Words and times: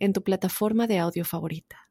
en 0.00 0.12
tu 0.12 0.22
plataforma 0.24 0.86
de 0.86 0.98
audio 0.98 1.24
favorita. 1.24 1.90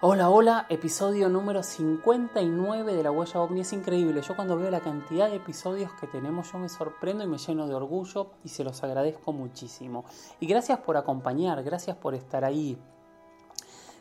Hola, 0.00 0.30
hola, 0.30 0.66
episodio 0.68 1.28
número 1.28 1.64
59 1.64 2.94
de 2.94 3.02
La 3.02 3.10
Huella 3.10 3.40
OVNI. 3.40 3.62
Es 3.62 3.72
increíble, 3.72 4.22
yo 4.22 4.36
cuando 4.36 4.56
veo 4.56 4.70
la 4.70 4.78
cantidad 4.78 5.28
de 5.28 5.34
episodios 5.34 5.90
que 6.00 6.06
tenemos 6.06 6.52
yo 6.52 6.58
me 6.60 6.68
sorprendo 6.68 7.24
y 7.24 7.26
me 7.26 7.36
lleno 7.36 7.66
de 7.66 7.74
orgullo 7.74 8.30
y 8.44 8.48
se 8.48 8.62
los 8.62 8.80
agradezco 8.84 9.32
muchísimo. 9.32 10.04
Y 10.38 10.46
gracias 10.46 10.78
por 10.78 10.96
acompañar, 10.96 11.64
gracias 11.64 11.96
por 11.96 12.14
estar 12.14 12.44
ahí, 12.44 12.78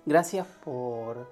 gracias 0.08 0.48
por 0.64 1.30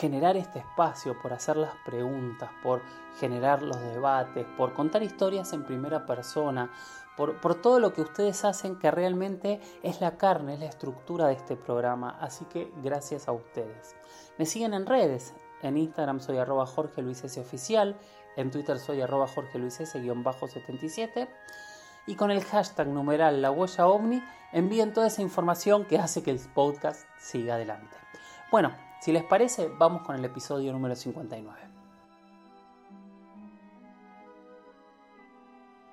generar 0.00 0.36
este 0.36 0.58
espacio, 0.58 1.16
por 1.22 1.32
hacer 1.32 1.56
las 1.56 1.72
preguntas, 1.86 2.50
por 2.62 2.82
generar 3.18 3.62
los 3.62 3.80
debates, 3.80 4.44
por 4.56 4.74
contar 4.74 5.02
historias 5.02 5.52
en 5.52 5.64
primera 5.64 6.04
persona, 6.04 6.70
por, 7.16 7.54
todo 7.56 7.80
lo 7.80 7.92
que 7.92 8.00
ustedes 8.00 8.44
hacen 8.44 8.78
que 8.78 8.90
realmente 8.90 9.60
es 9.82 10.00
la 10.00 10.16
carne, 10.16 10.54
es 10.54 10.60
la 10.60 10.66
estructura 10.66 11.26
de 11.26 11.34
este 11.34 11.54
programa. 11.54 12.16
Así 12.20 12.44
que 12.46 12.72
gracias 12.82 13.28
a 13.28 13.32
ustedes. 13.32 13.94
Me 14.38 14.46
siguen 14.46 14.74
en 14.74 14.86
redes. 14.86 15.34
En 15.62 15.76
Instagram 15.76 16.20
soy 16.20 16.38
arroba 16.38 16.64
Jorge 16.66 17.02
Luis 17.02 17.22
S. 17.22 17.38
Oficial. 17.38 17.98
En 18.36 18.50
Twitter 18.50 18.78
soy 18.78 19.02
arroba 19.02 19.26
Jorge 19.28 19.58
Luis 19.58 19.78
S-77. 19.80 21.28
Y 22.10 22.16
con 22.16 22.32
el 22.32 22.42
hashtag 22.42 22.88
numeral 22.88 23.40
La 23.40 23.52
Huella 23.52 23.86
OVNI 23.86 24.20
envíen 24.50 24.92
toda 24.92 25.06
esa 25.06 25.22
información 25.22 25.84
que 25.84 25.96
hace 25.96 26.24
que 26.24 26.32
el 26.32 26.40
podcast 26.40 27.06
siga 27.20 27.54
adelante. 27.54 27.96
Bueno, 28.50 28.74
si 29.00 29.12
les 29.12 29.22
parece, 29.22 29.70
vamos 29.78 30.02
con 30.02 30.16
el 30.16 30.24
episodio 30.24 30.72
número 30.72 30.96
59. 30.96 31.56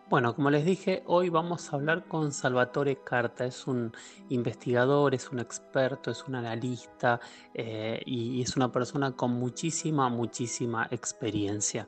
Bueno, 0.10 0.34
como 0.34 0.50
les 0.50 0.66
dije, 0.66 1.04
hoy 1.06 1.30
vamos 1.30 1.72
a 1.72 1.76
hablar 1.76 2.06
con 2.08 2.32
Salvatore 2.32 2.96
Carta. 3.04 3.46
Es 3.46 3.68
un 3.68 3.92
investigador, 4.30 5.14
es 5.14 5.30
un 5.30 5.38
experto, 5.38 6.10
es 6.10 6.24
un 6.28 6.34
analista 6.34 7.20
eh, 7.54 8.02
y 8.08 8.42
es 8.42 8.56
una 8.58 8.72
persona 8.72 9.12
con 9.12 9.34
muchísima, 9.34 10.10
muchísima 10.10 10.88
experiencia. 10.90 11.88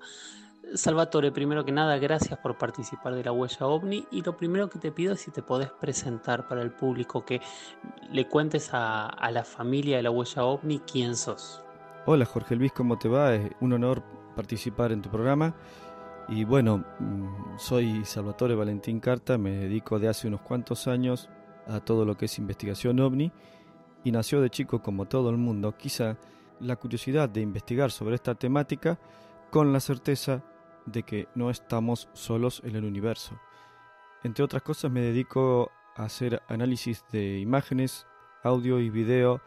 Salvatore, 0.76 1.32
primero 1.32 1.66
que 1.66 1.72
nada, 1.72 1.98
gracias 1.98 2.38
por 2.40 2.58
participar 2.58 3.16
de 3.16 3.24
la 3.24 3.32
huella 3.32 3.66
ovni 3.66 4.06
y 4.12 4.22
lo 4.22 4.38
primero 4.38 4.70
que 4.70 4.78
te 4.78 4.92
pido 4.92 5.14
es 5.14 5.22
si 5.22 5.32
te 5.32 5.42
podés 5.42 5.72
presentar 5.72 6.48
para 6.48 6.62
el 6.62 6.72
público, 6.72 7.26
que 7.26 7.42
le 8.12 8.28
cuentes 8.28 8.70
a, 8.74 9.30
la 9.32 9.44
familia 9.44 9.98
de 9.98 10.04
la 10.04 10.12
huella 10.12 10.44
ovni 10.44 10.80
quién 10.80 11.16
sos. 11.16 11.64
Hola 12.06 12.26
Jorge 12.26 12.56
Luis, 12.56 12.72
¿cómo 12.72 12.98
te 12.98 13.10
va? 13.10 13.34
Es 13.36 13.52
un 13.62 13.74
honor 13.74 14.04
participar 14.36 14.92
en 14.92 15.02
tu 15.02 15.10
programa. 15.10 15.56
Y 16.28 16.44
bueno, 16.44 16.86
mm, 17.00 17.58
soy 17.58 18.06
Salvatore 18.06 18.54
Valentín 18.54 19.00
Carta, 19.00 19.38
me 19.38 19.52
dedico 19.52 19.98
de 19.98 20.10
hace 20.10 20.28
unos 20.28 20.42
cuantos 20.42 20.88
años 20.88 21.30
a 21.68 21.80
todo 21.80 22.06
lo 22.06 22.16
que 22.16 22.26
es 22.26 22.38
investigación 22.38 23.00
ovni 23.00 23.32
y 24.04 24.12
nació 24.12 24.40
de 24.42 24.50
chico 24.50 24.82
como 24.82 25.06
todo 25.06 25.30
el 25.30 25.38
mundo, 25.38 25.76
quizá 25.76 26.18
la 26.60 26.76
curiosidad 26.76 27.30
de 27.30 27.42
investigar 27.42 27.92
sobre 27.92 28.16
esta 28.16 28.36
temática 28.36 29.00
con 29.50 29.74
la 29.74 29.80
certeza 29.80 30.44
de 30.92 31.04
que 31.04 31.28
no 31.36 31.50
estamos 31.50 32.10
solos 32.14 32.62
en 32.66 32.76
el 32.76 32.86
universo. 32.86 33.40
Entre 34.24 34.44
otras 34.44 34.62
cosas 34.64 34.92
me 34.92 35.02
dedico 35.02 35.72
a 35.96 36.04
hacer 36.04 36.42
análisis 36.48 37.04
de 37.12 37.40
imágenes, 37.40 38.06
audio 38.44 38.80
y 38.80 38.90
video 38.90 39.42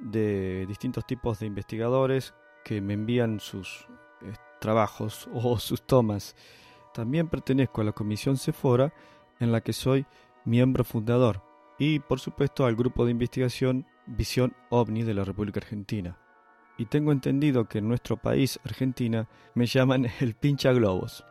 de 0.00 0.66
distintos 0.66 1.06
tipos 1.06 1.38
de 1.38 1.46
investigadores 1.46 2.34
que 2.64 2.80
me 2.80 2.94
envían 2.94 3.40
sus 3.40 3.86
trabajos 4.60 5.28
o 5.34 5.58
sus 5.58 5.82
tomas. 5.82 6.36
También 6.94 7.28
pertenezco 7.28 7.80
a 7.80 7.84
la 7.84 7.92
Comisión 7.92 8.36
Cefora, 8.36 8.92
en 9.38 9.52
la 9.52 9.60
que 9.60 9.72
soy 9.72 10.06
miembro 10.44 10.84
fundador, 10.84 11.42
y 11.78 12.00
por 12.00 12.20
supuesto 12.20 12.66
al 12.66 12.76
grupo 12.76 13.04
de 13.04 13.12
investigación 13.12 13.86
Visión 14.06 14.54
OVNI 14.70 15.04
de 15.04 15.14
la 15.14 15.24
República 15.24 15.60
Argentina. 15.60 16.18
Y 16.80 16.86
tengo 16.86 17.12
entendido 17.12 17.68
que 17.68 17.76
en 17.76 17.88
nuestro 17.88 18.16
país, 18.16 18.58
Argentina, 18.64 19.28
me 19.54 19.66
llaman 19.66 20.06
el 20.20 20.34
pincha 20.34 20.72
globos. 20.72 21.26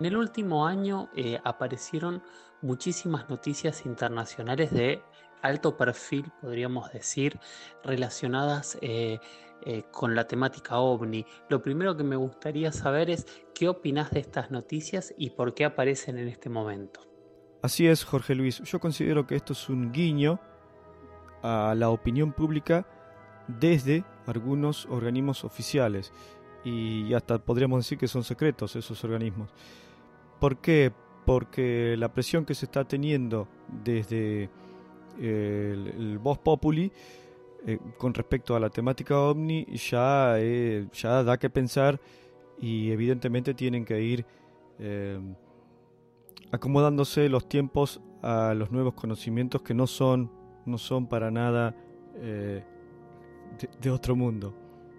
En 0.00 0.06
el 0.06 0.16
último 0.16 0.66
año 0.66 1.10
eh, 1.14 1.38
aparecieron 1.44 2.22
muchísimas 2.62 3.28
noticias 3.28 3.84
internacionales 3.84 4.70
de 4.70 5.02
alto 5.42 5.76
perfil, 5.76 6.32
podríamos 6.40 6.90
decir, 6.94 7.38
relacionadas 7.82 8.78
eh, 8.80 9.18
eh, 9.66 9.82
con 9.92 10.14
la 10.14 10.26
temática 10.26 10.78
ovni. 10.78 11.26
Lo 11.50 11.60
primero 11.60 11.94
que 11.94 12.04
me 12.04 12.16
gustaría 12.16 12.72
saber 12.72 13.10
es 13.10 13.26
qué 13.54 13.68
opinas 13.68 14.12
de 14.12 14.20
estas 14.20 14.50
noticias 14.50 15.12
y 15.18 15.28
por 15.28 15.52
qué 15.52 15.66
aparecen 15.66 16.16
en 16.16 16.28
este 16.28 16.48
momento. 16.48 17.00
Así 17.60 17.86
es, 17.86 18.02
Jorge 18.02 18.34
Luis. 18.34 18.62
Yo 18.62 18.80
considero 18.80 19.26
que 19.26 19.36
esto 19.36 19.52
es 19.52 19.68
un 19.68 19.92
guiño 19.92 20.40
a 21.42 21.74
la 21.76 21.90
opinión 21.90 22.32
pública 22.32 22.86
desde 23.48 24.04
algunos 24.26 24.86
organismos 24.86 25.44
oficiales 25.44 26.12
y 26.64 27.12
hasta 27.12 27.38
podríamos 27.38 27.80
decir 27.80 27.98
que 27.98 28.08
son 28.08 28.24
secretos 28.24 28.74
esos 28.76 29.04
organismos. 29.04 29.50
¿Por 30.40 30.58
qué? 30.58 30.92
Porque 31.26 31.96
la 31.98 32.12
presión 32.12 32.44
que 32.44 32.54
se 32.54 32.66
está 32.66 32.84
teniendo 32.84 33.48
desde 33.84 34.50
eh, 35.18 35.70
el, 35.72 35.88
el 35.88 36.20
Populi 36.20 36.90
eh, 37.66 37.78
con 37.98 38.12
respecto 38.14 38.56
a 38.56 38.60
la 38.60 38.70
temática 38.70 39.18
ovni 39.18 39.66
ya, 39.76 40.34
eh, 40.38 40.86
ya 40.92 41.22
da 41.22 41.38
que 41.38 41.50
pensar 41.50 42.00
y 42.60 42.90
evidentemente 42.90 43.54
tienen 43.54 43.84
que 43.84 44.00
ir 44.00 44.26
acomodándose 46.50 47.28
los 47.28 47.48
tiempos 47.48 48.00
a 48.22 48.54
los 48.54 48.72
nuevos 48.72 48.94
conocimientos 48.94 49.62
que 49.62 49.72
no 49.72 49.86
son, 49.86 50.32
no 50.66 50.78
son 50.78 51.06
para 51.06 51.30
nada 51.30 51.76
de, 53.80 53.90
otro 53.90 54.16
mundo. 54.16 54.54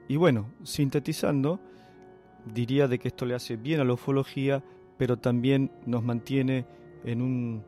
Y 0.07 0.15
bueno, 0.15 0.51
sintetizando, 0.63 1.59
diría 2.45 2.87
de 2.87 2.99
que 2.99 3.07
esto 3.07 3.25
le 3.25 3.35
hace 3.35 3.57
bien 3.57 3.79
a 3.79 3.83
la 3.83 3.93
ufología, 3.93 4.63
pero 4.97 5.17
también 5.17 5.71
nos 5.85 6.03
mantiene 6.03 6.65
en 7.03 7.21
un 7.21 7.63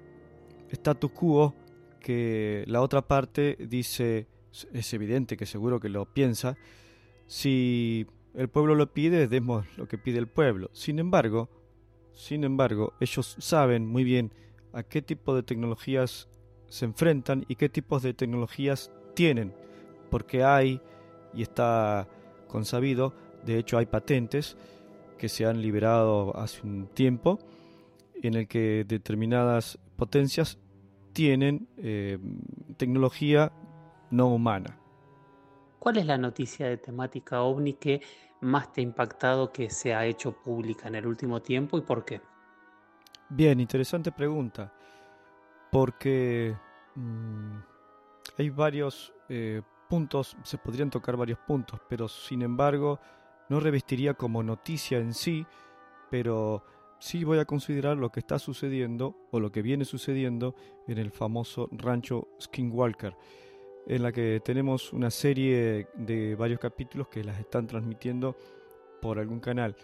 status 0.69 1.11
quo 1.11 1.55
que 1.99 2.63
la 2.67 2.81
otra 2.81 3.01
parte 3.01 3.57
dice 3.67 4.27
es 4.73 4.93
evidente 4.93 5.37
que 5.37 5.45
seguro 5.45 5.79
que 5.79 5.89
lo 5.89 6.05
piensa, 6.05 6.57
si 7.27 8.07
el 8.33 8.49
pueblo 8.49 8.75
lo 8.75 8.93
pide, 8.93 9.27
demos 9.27 9.65
lo 9.77 9.87
que 9.87 9.97
pide 9.97 10.19
el 10.19 10.27
pueblo. 10.27 10.69
Sin 10.73 10.99
embargo, 10.99 11.49
sin 12.13 12.43
embargo, 12.43 12.93
ellos 12.99 13.35
saben 13.39 13.85
muy 13.85 14.03
bien 14.03 14.33
a 14.73 14.83
qué 14.83 15.01
tipo 15.01 15.35
de 15.35 15.43
tecnologías 15.43 16.29
se 16.67 16.85
enfrentan 16.85 17.45
y 17.47 17.55
qué 17.55 17.69
tipos 17.69 18.01
de 18.03 18.13
tecnologías 18.13 18.91
tienen, 19.15 19.53
porque 20.09 20.44
hay, 20.44 20.81
y 21.34 21.41
está 21.41 22.08
consabido, 22.47 23.14
de 23.43 23.58
hecho 23.58 23.78
hay 23.78 23.85
patentes 23.85 24.58
que 25.17 25.29
se 25.29 25.46
han 25.46 25.61
liberado 25.61 26.37
hace 26.37 26.66
un 26.66 26.87
tiempo, 26.87 27.40
en 28.22 28.35
el 28.35 28.47
que 28.47 28.85
determinadas 28.87 29.79
potencias 29.96 30.58
tienen 31.14 31.67
eh, 31.78 32.20
tecnología 32.78 33.52
no 34.11 34.28
humana. 34.28 34.79
¿Cuál 35.79 35.97
es 35.97 36.05
la 36.05 36.17
noticia 36.17 36.67
de 36.67 36.78
temática 36.78 37.41
ovni 37.41 37.73
que 37.73 38.02
más 38.41 38.72
te 38.72 38.81
ha 38.81 38.84
impactado 38.84 39.52
que 39.52 39.70
se 39.70 39.93
ha 39.93 40.05
hecho 40.05 40.31
pública 40.31 40.87
en 40.87 40.96
el 40.96 41.08
último 41.08 41.41
tiempo 41.41 41.78
y 41.78 41.81
por 41.81 42.05
qué? 42.05 42.22
Bien, 43.29 43.59
interesante 43.59 44.11
pregunta. 44.11 44.73
Porque 45.72 46.55
mm, 46.96 47.58
hay 48.37 48.49
varios 48.49 49.14
eh, 49.29 49.61
puntos, 49.89 50.37
se 50.43 50.57
podrían 50.57 50.89
tocar 50.89 51.17
varios 51.17 51.39
puntos, 51.39 51.79
pero 51.89 52.07
sin 52.07 52.41
embargo 52.41 52.99
no 53.49 53.59
revestiría 53.59 54.13
como 54.13 54.43
noticia 54.43 54.97
en 54.97 55.13
sí, 55.13 55.45
pero 56.09 56.63
sí 56.99 57.23
voy 57.23 57.39
a 57.39 57.45
considerar 57.45 57.97
lo 57.97 58.11
que 58.11 58.19
está 58.19 58.39
sucediendo 58.39 59.16
o 59.31 59.39
lo 59.39 59.51
que 59.51 59.61
viene 59.61 59.85
sucediendo 59.85 60.55
en 60.87 60.97
el 60.97 61.11
famoso 61.11 61.69
rancho 61.72 62.28
Skinwalker 62.41 63.16
en 63.87 64.03
la 64.03 64.11
que 64.11 64.41
tenemos 64.43 64.91
una 64.91 65.09
serie 65.09 65.87
de 65.95 66.35
varios 66.35 66.59
capítulos 66.59 67.07
que 67.07 67.23
las 67.23 67.40
están 67.40 67.67
transmitiendo 67.67 68.35
por 69.01 69.17
algún 69.17 69.40
canal. 69.40 69.75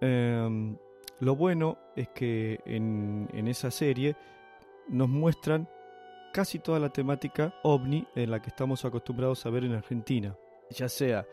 Em, 0.00 0.76
lo 1.20 1.34
bueno 1.34 1.78
es 1.96 2.08
que 2.10 2.60
en, 2.64 3.28
en 3.32 3.48
esa 3.48 3.72
serie 3.72 4.16
nos 4.88 5.08
muestran 5.08 5.68
casi 6.32 6.58
toda 6.58 6.78
la 6.78 6.90
temática 6.90 7.54
ovni 7.62 8.06
en 8.14 8.30
la 8.30 8.40
que 8.40 8.50
estamos 8.50 8.84
acostumbrados 8.84 9.44
a 9.46 9.50
ver 9.50 9.64
en 9.64 9.72
Argentina, 9.72 10.36
ya 10.70 10.88
sea, 10.88 11.26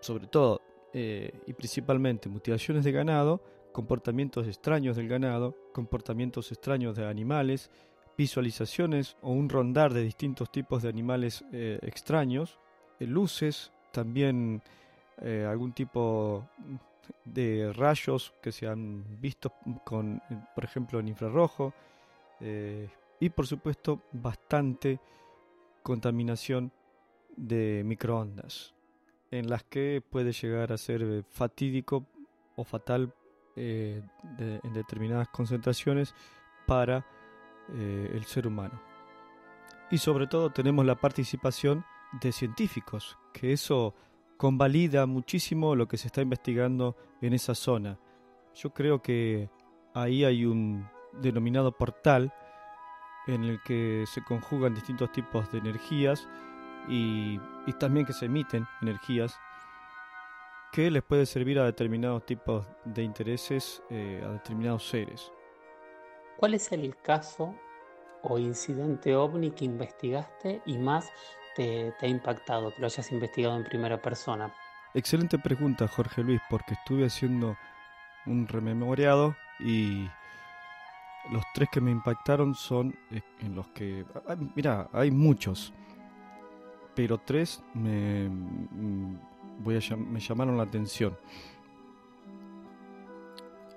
sobre 0.00 0.26
todo 0.26 0.60
eh, 0.92 1.32
y 1.46 1.52
principalmente, 1.52 2.28
mutilaciones 2.28 2.84
de 2.84 2.92
ganado, 2.92 3.42
comportamientos 3.72 4.46
extraños 4.46 4.96
del 4.96 5.08
ganado, 5.08 5.54
comportamientos 5.72 6.50
extraños 6.50 6.96
de 6.96 7.06
animales, 7.06 7.70
visualizaciones 8.16 9.16
o 9.22 9.30
un 9.30 9.48
rondar 9.48 9.92
de 9.92 10.02
distintos 10.02 10.50
tipos 10.50 10.82
de 10.82 10.88
animales 10.88 11.44
eh, 11.52 11.78
extraños, 11.82 12.58
eh, 13.00 13.06
luces, 13.06 13.72
también 13.92 14.62
algún 15.48 15.72
tipo 15.72 16.48
de 17.24 17.72
rayos 17.72 18.32
que 18.40 18.52
se 18.52 18.68
han 18.68 19.20
visto 19.20 19.52
con, 19.84 20.22
por 20.54 20.62
ejemplo, 20.62 21.00
en 21.00 21.08
infrarrojo, 21.08 21.74
y 23.20 23.30
por 23.30 23.46
supuesto 23.46 24.02
bastante 24.12 25.00
contaminación 25.82 26.72
de 27.36 27.82
microondas, 27.84 28.74
en 29.30 29.48
las 29.48 29.64
que 29.64 30.02
puede 30.08 30.32
llegar 30.32 30.72
a 30.72 30.78
ser 30.78 31.02
eh, 31.02 31.22
fatídico 31.28 32.06
o 32.56 32.64
fatal 32.64 33.14
eh, 33.56 34.02
en 34.38 34.72
determinadas 34.72 35.28
concentraciones 35.28 36.14
para 36.66 37.06
eh, 37.72 38.10
el 38.14 38.24
ser 38.24 38.46
humano. 38.46 38.80
Y 39.90 39.98
sobre 39.98 40.26
todo 40.26 40.50
tenemos 40.50 40.84
la 40.84 40.96
participación 40.96 41.84
de 42.20 42.32
científicos, 42.32 43.18
que 43.32 43.52
eso 43.52 43.94
convalida 44.36 45.06
muchísimo 45.06 45.74
lo 45.74 45.88
que 45.88 45.96
se 45.96 46.08
está 46.08 46.20
investigando 46.22 46.96
en 47.20 47.32
esa 47.32 47.54
zona. 47.54 47.98
Yo 48.54 48.70
creo 48.70 49.02
que 49.02 49.50
ahí 49.94 50.24
hay 50.24 50.44
un 50.44 50.88
denominado 51.20 51.72
portal 51.72 52.32
en 53.28 53.44
el 53.44 53.62
que 53.62 54.04
se 54.06 54.24
conjugan 54.24 54.74
distintos 54.74 55.12
tipos 55.12 55.50
de 55.52 55.58
energías 55.58 56.26
y, 56.88 57.38
también 57.78 58.06
que 58.06 58.14
se 58.14 58.26
emiten 58.26 58.66
energías 58.80 59.38
que 60.72 60.90
les 60.90 61.02
puede 61.02 61.26
servir 61.26 61.58
a 61.58 61.64
determinados 61.64 62.24
tipos 62.26 62.66
de 62.84 63.02
intereses, 63.02 63.82
eh, 63.90 64.22
a 64.24 64.30
determinados 64.30 64.88
seres. 64.88 65.30
¿Cuál 66.38 66.54
es 66.54 66.72
el 66.72 66.96
caso 66.96 67.54
o 68.22 68.38
incidente 68.38 69.14
ovni 69.14 69.50
que 69.50 69.64
investigaste 69.64 70.62
y 70.66 70.78
más 70.78 71.10
te, 71.54 71.92
te, 71.98 72.06
ha 72.06 72.08
impactado, 72.08 72.72
que 72.72 72.80
lo 72.80 72.86
hayas 72.86 73.12
investigado 73.12 73.56
en 73.56 73.64
primera 73.64 74.00
persona? 74.00 74.52
Excelente 74.94 75.38
pregunta, 75.38 75.86
Jorge 75.86 76.22
Luis, 76.22 76.40
porque 76.48 76.74
estuve 76.74 77.06
haciendo 77.06 77.56
un 78.26 78.46
rememoriado 78.48 79.36
y 79.60 80.08
los 81.30 81.44
tres 81.54 81.68
que 81.70 81.80
me 81.80 81.90
impactaron 81.90 82.54
son 82.54 82.94
eh, 83.10 83.20
en 83.40 83.54
los 83.54 83.68
que... 83.68 84.04
Ah, 84.26 84.36
mira, 84.54 84.88
hay 84.92 85.10
muchos, 85.10 85.72
pero 86.94 87.18
tres 87.18 87.62
me, 87.74 88.28
mm, 88.28 89.18
voy 89.60 89.76
a, 89.76 89.96
me 89.96 90.20
llamaron 90.20 90.56
la 90.56 90.64
atención. 90.64 91.16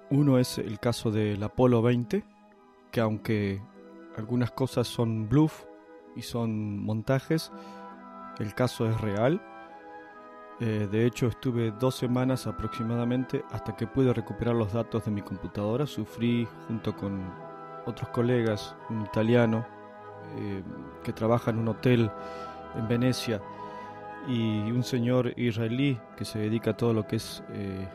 Uno 0.10 0.38
es 0.40 0.58
el 0.58 0.80
caso 0.80 1.12
del 1.12 1.42
Apolo 1.42 1.82
20, 1.82 2.24
que 2.92 3.00
aunque 3.00 3.62
algunas 4.18 4.52
cosas 4.52 4.88
son 4.88 5.30
bluff 5.30 5.64
y 6.16 6.22
son 6.22 6.84
montajes, 6.84 7.52
el 8.40 8.54
caso 8.54 8.90
es 8.90 9.00
real 9.00 9.42
eh, 10.64 10.88
de 10.92 11.08
hecho, 11.08 11.26
estuve 11.26 11.72
dos 11.72 11.96
semanas 11.96 12.46
aproximadamente 12.46 13.44
hasta 13.50 13.76
que 13.76 13.88
pude 13.88 14.14
recuperar 14.14 14.54
los 14.54 14.72
datos 14.72 15.04
de 15.06 15.10
mi 15.10 15.24
computadora. 15.24 15.88
Sufrí 15.88 16.48
junto 16.68 16.96
con 16.96 17.34
otros 17.88 18.10
colegas, 18.10 18.76
un 18.92 19.02
italiano 19.02 19.66
eh, 20.38 20.62
que 21.04 21.14
trabaja 21.14 21.50
en 21.50 21.58
un 21.58 21.70
hotel 21.70 22.12
en 22.78 22.88
Venecia 22.88 23.42
y 24.28 24.72
un 24.72 24.84
señor 24.84 25.34
israelí 25.36 26.00
que 26.16 26.26
se 26.26 26.38
dedica 26.38 26.72
a 26.72 26.78
todo 26.78 26.94
lo 26.94 27.08
que 27.08 27.16
es 27.16 27.44
eh, 27.50 27.88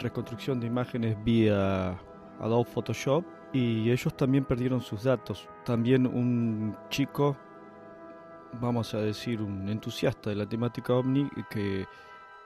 reconstrucción 0.00 0.58
de 0.58 0.66
imágenes 0.66 1.16
vía 1.22 1.96
Adobe 2.40 2.68
Photoshop 2.68 3.24
y 3.52 3.88
ellos 3.92 4.16
también 4.16 4.44
perdieron 4.44 4.80
sus 4.80 5.04
datos. 5.04 5.48
También 5.64 6.08
un 6.08 6.76
chico 6.88 7.36
vamos 8.60 8.94
a 8.94 8.98
decir, 8.98 9.40
un 9.40 9.68
entusiasta 9.68 10.30
de 10.30 10.36
la 10.36 10.48
temática 10.48 10.94
ovni 10.94 11.28
que 11.50 11.86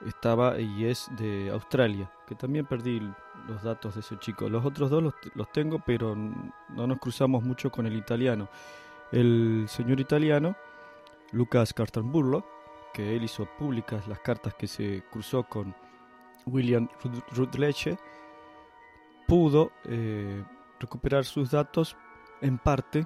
estaba 0.05 0.59
y 0.59 0.85
es 0.85 1.09
de 1.17 1.49
Australia, 1.49 2.11
que 2.27 2.35
también 2.35 2.65
perdí 2.65 3.01
los 3.47 3.63
datos 3.63 3.95
de 3.95 4.01
ese 4.01 4.17
chico. 4.19 4.49
Los 4.49 4.65
otros 4.65 4.89
dos 4.89 5.13
los, 5.33 5.51
tengo, 5.51 5.79
pero 5.85 6.15
no 6.15 6.87
nos 6.87 6.99
cruzamos 6.99 7.43
mucho 7.43 7.71
con 7.71 7.85
el 7.87 7.95
italiano. 7.95 8.49
El 9.11 9.65
señor 9.67 9.99
italiano, 9.99 10.55
Lucas 11.31 11.73
Cartamburlo, 11.73 12.45
que 12.93 13.15
él 13.15 13.23
hizo 13.23 13.45
públicas 13.57 14.07
las 14.07 14.19
cartas 14.19 14.53
que 14.55 14.67
se 14.67 15.03
cruzó 15.11 15.43
con 15.43 15.75
William 16.45 16.89
Rutledge, 17.31 17.97
pudo 19.27 19.71
eh, 19.85 20.43
recuperar 20.79 21.25
sus 21.25 21.51
datos 21.51 21.97
en 22.41 22.57
parte, 22.57 23.05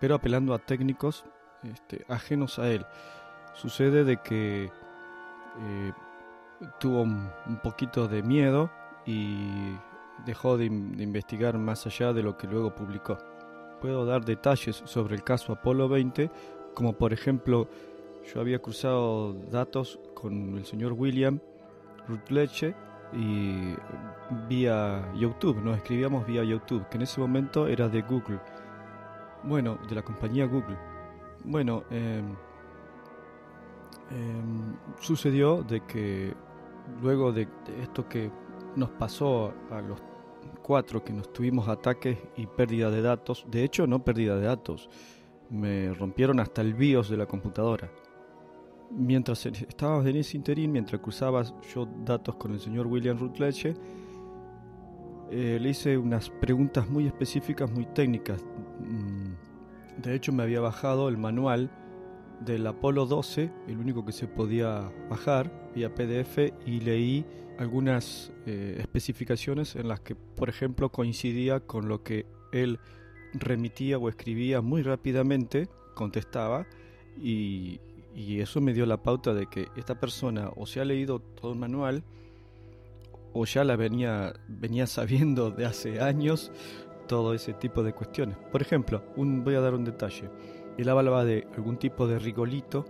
pero 0.00 0.14
apelando 0.14 0.54
a 0.54 0.58
técnicos 0.58 1.24
este, 1.64 2.04
ajenos 2.08 2.58
a 2.58 2.68
él. 2.68 2.86
Sucede 3.54 4.04
de 4.04 4.18
que 4.18 4.64
eh, 4.64 5.92
tuvo 6.78 7.02
un, 7.02 7.30
poquito 7.62 8.08
de 8.08 8.22
miedo 8.22 8.70
y 9.06 9.74
dejó 10.24 10.56
de, 10.56 10.66
investigar 10.66 11.58
más 11.58 11.86
allá 11.86 12.12
de 12.12 12.22
lo 12.22 12.36
que 12.36 12.46
luego 12.46 12.74
publicó. 12.74 13.18
Puedo 13.80 14.04
dar 14.04 14.24
detalles 14.24 14.82
sobre 14.84 15.16
el 15.16 15.24
caso 15.24 15.52
Apolo 15.52 15.88
20, 15.88 16.30
como 16.74 16.92
por 16.92 17.12
ejemplo, 17.12 17.68
yo 18.32 18.40
había 18.40 18.60
cruzado 18.60 19.32
datos 19.32 19.98
con 20.14 20.58
el 20.58 20.66
señor 20.66 20.92
William 20.92 21.40
Rutledge 22.06 22.74
y 23.12 23.74
vía 24.48 25.12
YouTube, 25.16 25.60
nos 25.62 25.78
escribíamos 25.78 26.26
vía 26.26 26.44
YouTube, 26.44 26.86
que 26.88 26.98
en 26.98 27.02
ese 27.02 27.20
momento 27.20 27.66
era 27.66 27.88
de 27.88 28.02
Google, 28.02 28.40
bueno, 29.42 29.78
de 29.88 29.94
la 29.94 30.02
compañía 30.02 30.44
Google. 30.44 30.89
Bueno, 31.44 31.84
em, 31.90 32.34
em, 34.10 34.76
sucedió 35.00 35.62
de 35.62 35.80
que 35.86 36.34
luego 37.00 37.32
de, 37.32 37.48
esto 37.80 38.08
que 38.08 38.30
nos 38.76 38.90
pasó 38.90 39.52
a 39.70 39.80
los 39.80 40.02
cuatro, 40.62 41.02
que 41.02 41.12
nos 41.12 41.32
tuvimos 41.32 41.68
ataques 41.68 42.18
y 42.36 42.46
pérdida 42.46 42.90
de 42.90 43.02
datos, 43.02 43.46
de 43.50 43.64
hecho 43.64 43.86
no 43.86 44.04
pérdida 44.04 44.36
de 44.36 44.44
datos, 44.44 44.88
me 45.48 45.92
rompieron 45.94 46.40
hasta 46.40 46.60
el 46.60 46.74
BIOS 46.74 47.10
de 47.10 47.16
la 47.16 47.26
computadora. 47.26 47.90
Mientras 48.90 49.46
estábamos 49.46 50.06
en 50.06 50.16
ese 50.16 50.36
interín, 50.36 50.72
mientras 50.72 51.00
cruzaba 51.00 51.42
yo 51.74 51.86
datos 52.04 52.36
con 52.36 52.52
el 52.52 52.60
señor 52.60 52.86
William 52.86 53.18
Rutledge, 53.18 53.74
eh, 55.30 55.58
le 55.60 55.68
hice 55.68 55.96
unas 55.96 56.28
preguntas 56.28 56.88
muy 56.88 57.06
específicas, 57.06 57.70
muy 57.70 57.86
técnicas. 57.86 58.44
Mm, 58.80 59.49
de 59.98 60.14
hecho, 60.14 60.32
me 60.32 60.42
había 60.42 60.60
bajado 60.60 61.08
el 61.08 61.16
manual 61.16 61.70
del 62.40 62.66
Apolo 62.66 63.06
12, 63.06 63.50
el 63.68 63.78
único 63.78 64.04
que 64.04 64.12
se 64.12 64.26
podía 64.26 64.90
bajar 65.08 65.70
vía 65.74 65.94
PDF, 65.94 66.52
y 66.66 66.80
leí 66.80 67.24
algunas 67.58 68.32
eh, 68.46 68.76
especificaciones 68.78 69.76
en 69.76 69.88
las 69.88 70.00
que, 70.00 70.14
por 70.14 70.48
ejemplo, 70.48 70.90
coincidía 70.90 71.60
con 71.60 71.88
lo 71.88 72.02
que 72.02 72.26
él 72.52 72.78
remitía 73.34 73.98
o 73.98 74.08
escribía 74.08 74.62
muy 74.62 74.82
rápidamente, 74.82 75.68
contestaba, 75.94 76.66
y, 77.18 77.80
y 78.14 78.40
eso 78.40 78.60
me 78.60 78.72
dio 78.72 78.86
la 78.86 79.02
pauta 79.02 79.34
de 79.34 79.46
que 79.46 79.68
esta 79.76 80.00
persona 80.00 80.50
o 80.56 80.66
se 80.66 80.80
ha 80.80 80.84
leído 80.84 81.20
todo 81.20 81.52
el 81.52 81.58
manual, 81.58 82.02
o 83.32 83.44
ya 83.44 83.64
la 83.64 83.76
venía, 83.76 84.32
venía 84.48 84.86
sabiendo 84.86 85.50
de 85.50 85.66
hace 85.66 86.00
años, 86.00 86.50
todo 87.10 87.34
ese 87.34 87.54
tipo 87.54 87.82
de 87.82 87.92
cuestiones. 87.92 88.36
Por 88.52 88.62
ejemplo, 88.62 89.02
voy 89.16 89.56
a 89.56 89.60
dar 89.60 89.74
un 89.74 89.82
detalle. 89.82 90.30
Él 90.78 90.88
hablaba 90.88 91.24
de 91.24 91.48
algún 91.56 91.76
tipo 91.76 92.06
de 92.06 92.20
rigolito 92.20 92.84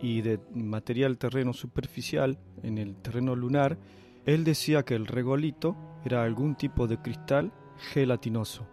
y 0.00 0.22
de 0.22 0.40
material 0.54 1.18
terreno 1.18 1.52
superficial 1.52 2.38
en 2.62 2.78
el 2.78 2.96
terreno 2.96 3.36
lunar. 3.36 3.76
Él 4.24 4.42
decía 4.42 4.86
que 4.86 4.94
el 4.94 5.06
regolito 5.06 5.76
era 6.02 6.22
algún 6.22 6.54
tipo 6.54 6.86
de 6.86 6.96
cristal 6.96 7.52
gelatinoso. 7.92 8.66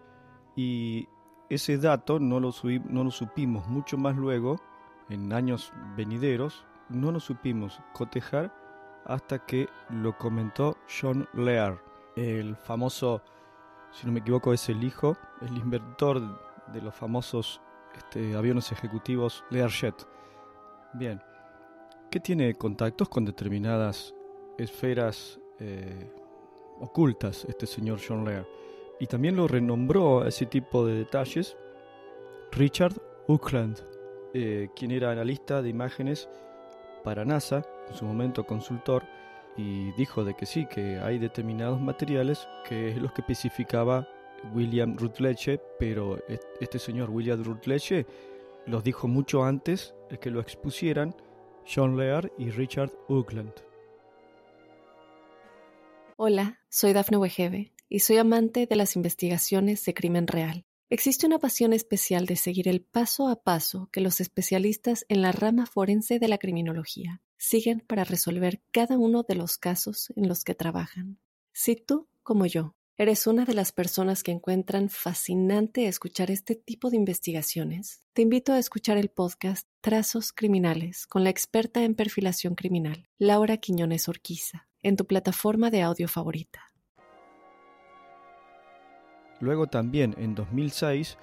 Y 0.55 1.09
ese 1.49 1.77
dato 1.77 2.17
no 2.17 2.39
lo, 2.39 2.53
no 2.89 3.03
lo 3.03 3.11
supimos 3.11 3.67
mucho 3.67 3.97
más 3.97 4.15
luego, 4.15 4.61
en 5.09 5.33
años 5.33 5.73
venideros, 5.97 6.65
no 6.87 7.11
lo 7.11 7.19
supimos 7.19 7.81
cotejar 7.91 8.55
hasta 9.03 9.45
que 9.45 9.67
lo 9.89 10.17
comentó 10.17 10.77
John 10.87 11.27
Lear, 11.33 11.83
el 12.15 12.55
famoso 12.55 13.21
si 13.91 14.05
no 14.05 14.13
me 14.13 14.19
equivoco, 14.19 14.53
es 14.53 14.69
el 14.69 14.83
hijo, 14.83 15.17
el 15.41 15.57
inventor 15.57 16.21
de 16.71 16.81
los 16.81 16.95
famosos 16.95 17.61
este, 17.95 18.35
aviones 18.35 18.71
ejecutivos 18.71 19.43
Learjet. 19.49 20.07
Bien, 20.93 21.21
¿qué 22.09 22.19
tiene 22.19 22.55
contactos 22.55 23.09
con 23.09 23.25
determinadas 23.25 24.13
esferas 24.57 25.39
eh, 25.59 26.11
ocultas 26.79 27.45
este 27.49 27.67
señor 27.67 27.99
John 28.05 28.25
Lear? 28.25 28.47
Y 28.99 29.07
también 29.07 29.35
lo 29.35 29.47
renombró 29.47 30.21
a 30.21 30.27
ese 30.27 30.45
tipo 30.45 30.85
de 30.85 30.93
detalles 30.93 31.57
Richard 32.51 32.93
Oakland, 33.27 33.83
eh, 34.33 34.69
quien 34.75 34.91
era 34.91 35.11
analista 35.11 35.61
de 35.61 35.69
imágenes 35.69 36.29
para 37.03 37.25
NASA, 37.25 37.63
en 37.87 37.95
su 37.95 38.05
momento 38.05 38.45
consultor, 38.45 39.03
y 39.57 39.91
dijo 39.93 40.23
de 40.23 40.33
que 40.35 40.45
sí, 40.45 40.65
que 40.65 40.99
hay 40.99 41.19
determinados 41.19 41.81
materiales 41.81 42.47
que 42.67 42.89
es 42.89 42.97
los 42.97 43.11
que 43.11 43.21
especificaba 43.21 44.07
William 44.53 44.95
Rutledge, 44.97 45.59
pero 45.79 46.19
este 46.59 46.79
señor 46.79 47.09
William 47.09 47.43
Rutledge 47.43 48.05
los 48.65 48.83
dijo 48.83 49.07
mucho 49.07 49.43
antes 49.43 49.93
de 50.09 50.19
que 50.19 50.31
lo 50.31 50.39
expusieran 50.39 51.15
John 51.65 51.97
Lear 51.97 52.31
y 52.37 52.49
Richard 52.49 52.91
Oakland. 53.07 53.53
Hola, 56.17 56.59
soy 56.69 56.93
Dafne 56.93 57.17
Wegebe 57.17 57.73
y 57.89 57.99
soy 57.99 58.17
amante 58.17 58.67
de 58.67 58.75
las 58.75 58.95
investigaciones 58.95 59.83
de 59.85 59.93
crimen 59.93 60.27
real. 60.27 60.65
Existe 60.89 61.25
una 61.25 61.39
pasión 61.39 61.73
especial 61.73 62.25
de 62.25 62.35
seguir 62.35 62.67
el 62.67 62.81
paso 62.81 63.29
a 63.29 63.41
paso 63.41 63.89
que 63.91 64.01
los 64.01 64.19
especialistas 64.21 65.05
en 65.07 65.21
la 65.21 65.31
rama 65.31 65.65
forense 65.65 66.19
de 66.19 66.27
la 66.27 66.37
criminología 66.37 67.21
siguen 67.41 67.79
para 67.79 68.03
resolver 68.03 68.61
cada 68.71 68.99
uno 68.99 69.23
de 69.23 69.33
los 69.33 69.57
casos 69.57 70.13
en 70.15 70.27
los 70.27 70.43
que 70.43 70.53
trabajan. 70.53 71.17
Si 71.51 71.75
tú, 71.75 72.07
como 72.21 72.45
yo, 72.45 72.75
eres 72.97 73.25
una 73.25 73.45
de 73.45 73.55
las 73.55 73.71
personas 73.71 74.21
que 74.21 74.31
encuentran 74.31 74.89
fascinante 74.89 75.87
escuchar 75.87 76.29
este 76.29 76.53
tipo 76.53 76.91
de 76.91 76.97
investigaciones, 76.97 78.05
te 78.13 78.21
invito 78.21 78.53
a 78.53 78.59
escuchar 78.59 78.99
el 78.99 79.09
podcast 79.09 79.67
Trazos 79.81 80.33
Criminales 80.33 81.07
con 81.07 81.23
la 81.23 81.31
experta 81.31 81.83
en 81.83 81.95
perfilación 81.95 82.53
criminal, 82.53 83.09
Laura 83.17 83.57
Quiñones 83.57 84.07
Orquiza, 84.07 84.67
en 84.83 84.95
tu 84.95 85.07
plataforma 85.07 85.71
de 85.71 85.81
audio 85.81 86.07
favorita. 86.07 86.71
Luego 89.39 89.65
también 89.65 90.13
en 90.19 90.35
2006 90.35 91.17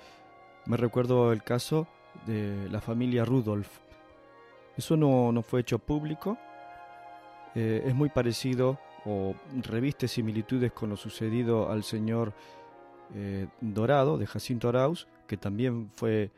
me 0.66 0.76
recuerdo 0.76 1.32
el 1.32 1.44
caso 1.44 1.86
de 2.26 2.68
la 2.70 2.80
familia 2.80 3.24
Rudolf. 3.24 3.87
Eso 4.78 4.96
no, 4.96 5.42
fue 5.42 5.60
hecho 5.60 5.80
público. 5.80 6.38
Eh, 7.56 7.82
es 7.84 7.94
muy 7.94 8.10
parecido 8.10 8.78
o 9.04 9.34
reviste 9.62 10.06
similitudes 10.06 10.70
con 10.70 10.90
lo 10.90 10.96
sucedido 10.96 11.68
al 11.68 11.82
señor 11.82 12.32
eh, 13.12 13.48
Dorado 13.60 14.16
de 14.18 14.26
Jacinto 14.26 14.68
Arauz, 14.68 15.08
que 15.26 15.36
también 15.36 15.90
fue 15.94 16.30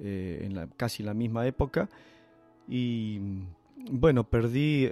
eh, 0.00 0.40
en 0.42 0.54
la, 0.54 0.68
casi 0.68 1.02
la 1.02 1.12
misma 1.12 1.46
época. 1.46 1.90
Y 2.66 3.20
bueno, 3.90 4.24
perdí, 4.24 4.90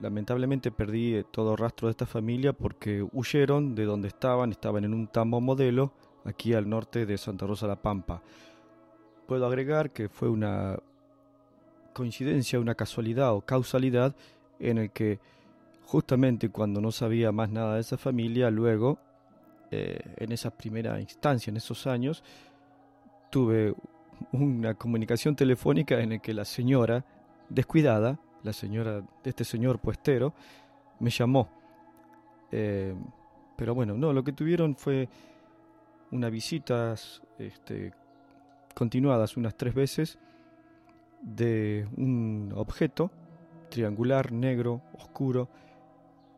lamentablemente 0.00 0.70
perdí 0.70 1.22
todo 1.30 1.56
rastro 1.56 1.88
de 1.88 1.90
esta 1.90 2.06
familia 2.06 2.54
porque 2.54 3.06
huyeron 3.12 3.74
de 3.74 3.84
donde 3.84 4.08
estaban, 4.08 4.50
estaban 4.52 4.84
en 4.84 4.94
un 4.94 5.08
tambo 5.08 5.42
modelo 5.42 5.92
aquí 6.24 6.54
al 6.54 6.70
norte 6.70 7.04
de 7.04 7.18
Santa 7.18 7.46
Rosa 7.46 7.66
la 7.66 7.82
Pampa. 7.82 8.22
Puedo 9.26 9.44
agregar 9.44 9.90
que 9.90 10.08
fue 10.08 10.30
una 10.30 10.78
coincidencia, 11.98 12.60
una 12.60 12.76
casualidad 12.76 13.34
o 13.34 13.40
causalidad 13.40 14.14
en 14.60 14.78
el 14.78 14.90
que 14.92 15.18
justamente 15.84 16.48
cuando 16.48 16.80
no 16.80 16.92
sabía 16.92 17.32
más 17.32 17.50
nada 17.50 17.74
de 17.74 17.80
esa 17.80 17.96
familia, 17.96 18.50
luego, 18.52 19.00
eh, 19.72 19.98
en 20.16 20.30
esa 20.30 20.50
primera 20.50 21.00
instancia, 21.00 21.50
en 21.50 21.56
esos 21.56 21.88
años, 21.88 22.22
tuve 23.30 23.74
una 24.30 24.74
comunicación 24.74 25.34
telefónica 25.34 26.00
en 26.00 26.12
el 26.12 26.20
que 26.20 26.34
la 26.34 26.44
señora 26.44 27.04
descuidada, 27.48 28.20
la 28.44 28.52
señora 28.52 29.00
de 29.00 29.30
este 29.30 29.42
señor 29.42 29.80
puestero, 29.80 30.34
me 31.00 31.10
llamó. 31.10 31.48
Eh, 32.52 32.94
pero 33.56 33.74
bueno, 33.74 33.94
no, 33.94 34.12
lo 34.12 34.22
que 34.22 34.32
tuvieron 34.32 34.76
fue 34.76 35.08
unas 36.12 36.30
visitas 36.30 37.22
este, 37.40 37.92
continuadas 38.72 39.36
unas 39.36 39.56
tres 39.56 39.74
veces 39.74 40.16
de 41.22 41.86
un 41.96 42.52
objeto 42.56 43.10
triangular, 43.68 44.32
negro, 44.32 44.82
oscuro, 44.94 45.48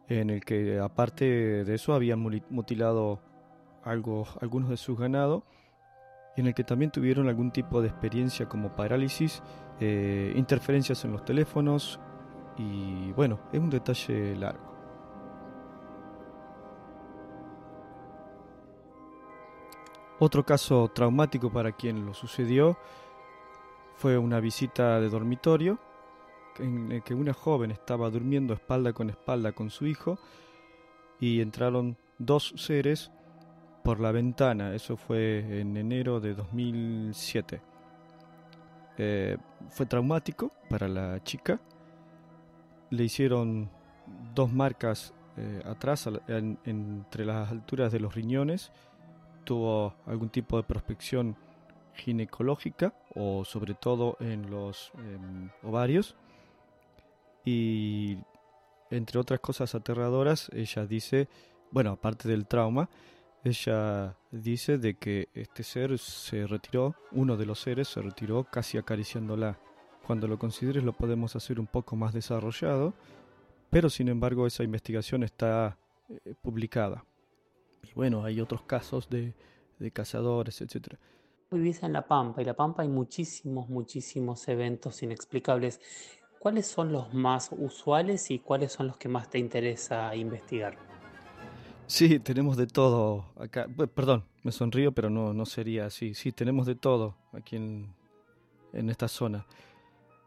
en 0.09 0.31
el 0.31 0.45
que 0.45 0.79
aparte 0.81 1.65
de 1.65 1.75
eso 1.75 1.95
habían 1.95 2.21
mutilado 2.51 3.21
algo, 3.85 4.27
algunos 4.41 4.69
de 4.71 4.77
sus 4.77 4.99
ganados 4.99 5.45
y 6.37 6.41
en 6.41 6.49
el 6.49 6.55
que 6.55 6.65
también 6.65 6.91
tuvieron 6.91 7.29
algún 7.29 7.53
tipo 7.53 7.81
de 7.81 7.89
experiencia 7.89 8.49
como 8.49 8.75
parálisis 8.75 9.43
eh, 9.79 10.33
interferencias 10.37 11.05
en 11.05 11.13
los 11.13 11.25
teléfonos 11.25 12.01
y 12.57 13.13
bueno, 13.13 13.41
es 13.53 13.61
un 13.61 13.71
detalle 13.71 14.37
largo. 14.37 14.71
Otro 20.19 20.45
caso 20.45 20.89
traumático 20.89 21.51
para 21.51 21.73
quien 21.73 22.05
lo 22.05 22.13
sucedió 22.13 22.77
fue 24.01 24.17
una 24.17 24.41
visita 24.41 24.99
de 24.99 25.11
dormitorio 25.11 25.79
en 26.59 26.91
el 26.91 27.03
que 27.03 27.13
una 27.13 27.35
joven 27.35 27.71
estaba 27.71 28.09
durmiendo 28.09 28.55
espalda 28.55 28.95
con 28.95 29.11
espalda 29.11 29.53
con 29.53 29.69
su 29.69 29.87
hijo 29.87 30.19
y 31.21 31.43
entraron 31.43 31.99
dos 32.17 32.55
seres 32.57 33.11
por 33.85 34.01
la 34.01 34.11
ventana. 34.11 34.75
Eso 34.75 34.97
fue 34.97 35.61
en 35.61 35.77
enero 35.77 36.19
de 36.19 36.33
2007. 36.33 37.61
Eh, 38.97 39.37
fue 39.69 39.85
traumático 39.85 40.51
para 40.71 40.89
la 40.89 41.23
chica. 41.23 41.61
Le 42.89 43.05
hicieron 43.05 43.69
dos 44.35 44.51
marcas 44.51 45.13
eh, 45.37 45.63
atrás, 45.67 46.09
entre 46.65 47.27
las 47.27 47.51
alturas 47.51 47.93
de 47.93 48.01
los 48.01 48.15
riñones. 48.15 48.73
Tuvo 49.45 49.93
algún 50.07 50.31
tipo 50.31 50.57
de 50.57 50.63
prospección 50.63 51.37
ginecológica 52.01 52.95
o 53.15 53.45
sobre 53.45 53.75
todo 53.75 54.17
en 54.21 54.51
los 54.51 54.93
em, 54.97 55.51
ovarios. 55.63 56.17
Y 57.45 58.19
entre 58.91 59.19
otras 59.19 59.41
cosas 59.41 59.75
aterradoras, 59.75 60.51
ella 60.53 60.87
dice, 60.87 61.29
bueno, 61.71 61.93
aparte 61.93 62.29
del 62.29 62.47
trauma, 62.47 62.89
ella 63.45 64.17
dice 64.31 64.79
de 64.79 64.95
que 64.95 65.29
este 65.35 65.63
ser 65.63 65.99
se 65.99 66.47
retiró, 66.47 66.95
uno 67.13 67.37
de 67.37 67.47
los 67.47 67.61
seres 67.61 67.89
se 67.89 68.03
retiró 68.03 68.45
casi 68.45 68.79
acariciándola. 68.79 69.59
Cuando 70.07 70.27
lo 70.27 70.39
consideres 70.39 70.83
lo 70.83 70.93
podemos 70.93 71.37
hacer 71.37 71.61
un 71.61 71.67
poco 71.67 71.97
más 71.97 72.13
desarrollado, 72.13 72.95
pero 73.71 73.89
sin 73.89 74.09
embargo 74.09 74.47
esa 74.47 74.65
investigación 74.65 75.23
está 75.23 75.79
eh, 76.09 76.35
publicada. 76.43 77.05
Y 77.83 77.93
bueno, 77.95 78.25
hay 78.25 78.41
otros 78.41 78.63
casos 78.63 79.09
de, 79.09 79.35
de 79.79 79.91
cazadores, 79.91 80.61
etc. 80.61 80.97
Vivís 81.53 81.83
en 81.83 81.93
La 81.93 82.07
Pampa 82.07 82.41
y 82.41 82.45
La 82.45 82.55
Pampa 82.55 82.83
hay 82.83 82.89
muchísimos, 82.89 83.69
muchísimos 83.69 84.47
eventos 84.47 85.03
inexplicables. 85.03 85.81
¿Cuáles 86.39 86.69
son 86.69 86.93
los 86.93 87.13
más 87.13 87.51
usuales 87.51 88.31
y 88.31 88.39
cuáles 88.39 88.71
son 88.71 88.87
los 88.87 88.97
que 88.97 89.09
más 89.09 89.29
te 89.29 89.41
interesa 89.41 90.15
investigar? 90.15 90.79
Sí, 91.89 92.21
tenemos 92.21 92.57
de 92.57 92.69
todo 92.69 93.33
acá. 93.37 93.67
Perdón, 93.97 94.25
me 94.45 94.53
sonrío, 94.53 94.93
pero 94.93 95.11
no, 95.11 95.35
no 95.35 95.45
sería 95.45 95.87
así. 95.87 96.15
Sí, 96.15 96.31
tenemos 96.31 96.67
de 96.67 96.77
todo 96.77 97.17
aquí 97.33 97.57
en, 97.57 97.93
en 98.73 98.89
esta 98.89 99.09
zona. 99.09 99.45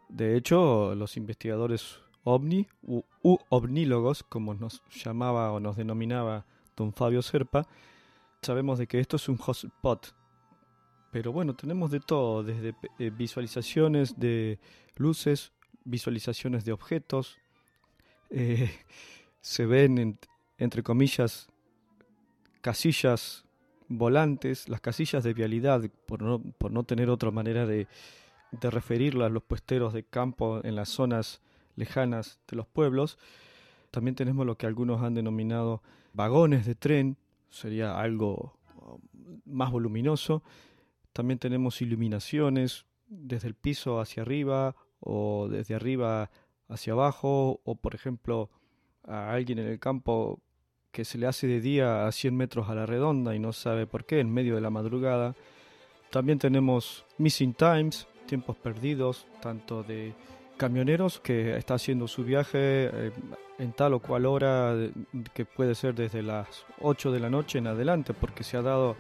De 0.10 0.36
hecho, 0.36 0.94
los 0.94 1.16
investigadores 1.16 2.02
ovni 2.26 2.68
u, 2.82 3.02
ovnílogos, 3.48 4.24
como 4.24 4.56
nos 4.56 4.84
llamaba 4.90 5.54
o 5.54 5.62
nos 5.62 5.78
denominaba 5.78 6.46
don 6.76 6.92
Fabio 6.92 7.22
Serpa, 7.22 7.66
sabemos 8.42 8.78
de 8.78 8.88
que 8.88 9.00
esto 9.00 9.16
es 9.16 9.30
un 9.30 9.38
hotspot. 9.38 10.14
Pero 11.14 11.32
bueno, 11.32 11.56
tenemos 11.56 11.92
de 11.92 12.00
todo, 12.00 12.42
desde 12.42 12.74
eh, 12.98 13.12
visualizaciones 13.12 14.20
de 14.20 14.58
luces, 14.96 15.52
visualizaciones 15.84 16.66
de 16.66 16.72
objetos, 16.72 17.38
eh, 18.32 18.72
se 19.40 19.68
ven, 19.68 20.18
entre 20.58 20.82
comillas, 20.82 21.50
casillas 22.62 23.46
volantes, 23.88 24.68
las 24.68 24.82
casillas 24.82 25.24
de 25.24 25.36
vialidad, 25.36 25.84
por 26.08 26.24
no, 26.24 26.42
por 26.58 26.72
no 26.72 26.84
tener 26.84 27.12
otra 27.12 27.30
manera 27.30 27.68
de, 27.68 27.88
de 28.50 28.72
referirlas, 28.72 29.32
los 29.32 29.44
puesteros 29.44 29.94
de 29.94 30.02
campo 30.02 30.62
en 30.64 30.76
las 30.76 30.90
zonas 30.90 31.42
lejanas 31.76 32.40
de 32.48 32.56
los 32.56 32.66
pueblos. 32.66 33.20
También 33.92 34.16
tenemos 34.16 34.48
lo 34.48 34.58
que 34.58 34.66
algunos 34.66 35.04
han 35.04 35.14
denominado 35.14 35.84
vagones 36.14 36.66
de 36.66 36.74
tren, 36.74 37.18
sería 37.52 38.00
algo 38.00 38.58
um, 38.78 39.00
más 39.46 39.72
voluminoso. 39.72 40.42
También 41.14 41.40
tenemos 41.40 41.82
iluminaciones 41.82 42.86
desde 43.08 43.48
el 43.48 43.56
piso 43.56 44.00
hacia 44.00 44.24
arriba 44.24 44.76
o 45.00 45.48
desde 45.50 45.76
arriba 45.76 46.32
hacia 46.68 46.94
abajo 46.94 47.62
o 47.64 47.76
por 47.76 47.94
ejemplo 47.94 48.50
a 49.08 49.32
alguien 49.32 49.60
en 49.60 49.68
el 49.68 49.80
campo 49.80 50.42
que 50.92 51.06
se 51.06 51.18
le 51.18 51.28
hace 51.28 51.48
de 51.48 51.60
día 51.60 52.06
a 52.06 52.12
100 52.12 52.36
metros 52.36 52.70
a 52.70 52.76
la 52.76 52.86
redonda 52.86 53.36
y 53.36 53.40
no 53.40 53.52
sabe 53.52 53.88
por 53.88 54.06
qué, 54.06 54.20
en 54.20 54.32
medio 54.32 54.56
de 54.56 54.62
la 54.62 54.70
madrugada. 54.70 55.36
También 56.12 56.38
tenemos 56.38 57.04
Missing 57.18 57.56
Times, 57.56 58.08
tiempos 58.28 58.56
perdidos, 58.58 59.26
tanto 59.42 59.82
de 59.82 60.14
camioneros 60.56 61.20
que 61.20 61.58
está 61.58 61.74
haciendo 61.74 62.08
su 62.08 62.24
viaje 62.24 62.58
eh, 62.60 63.12
en 63.58 63.74
tal 63.74 63.96
o 63.96 64.00
cual 64.00 64.28
hora, 64.28 64.76
que 65.34 65.46
puede 65.46 65.74
ser 65.74 65.96
desde 65.96 66.22
las 66.22 66.66
8 66.80 67.12
de 67.12 67.20
la 67.20 67.30
noche 67.32 67.58
en 67.58 67.68
adelante, 67.68 68.14
porque 68.14 68.44
se 68.44 68.58
ha 68.58 68.62
dado 68.62 68.96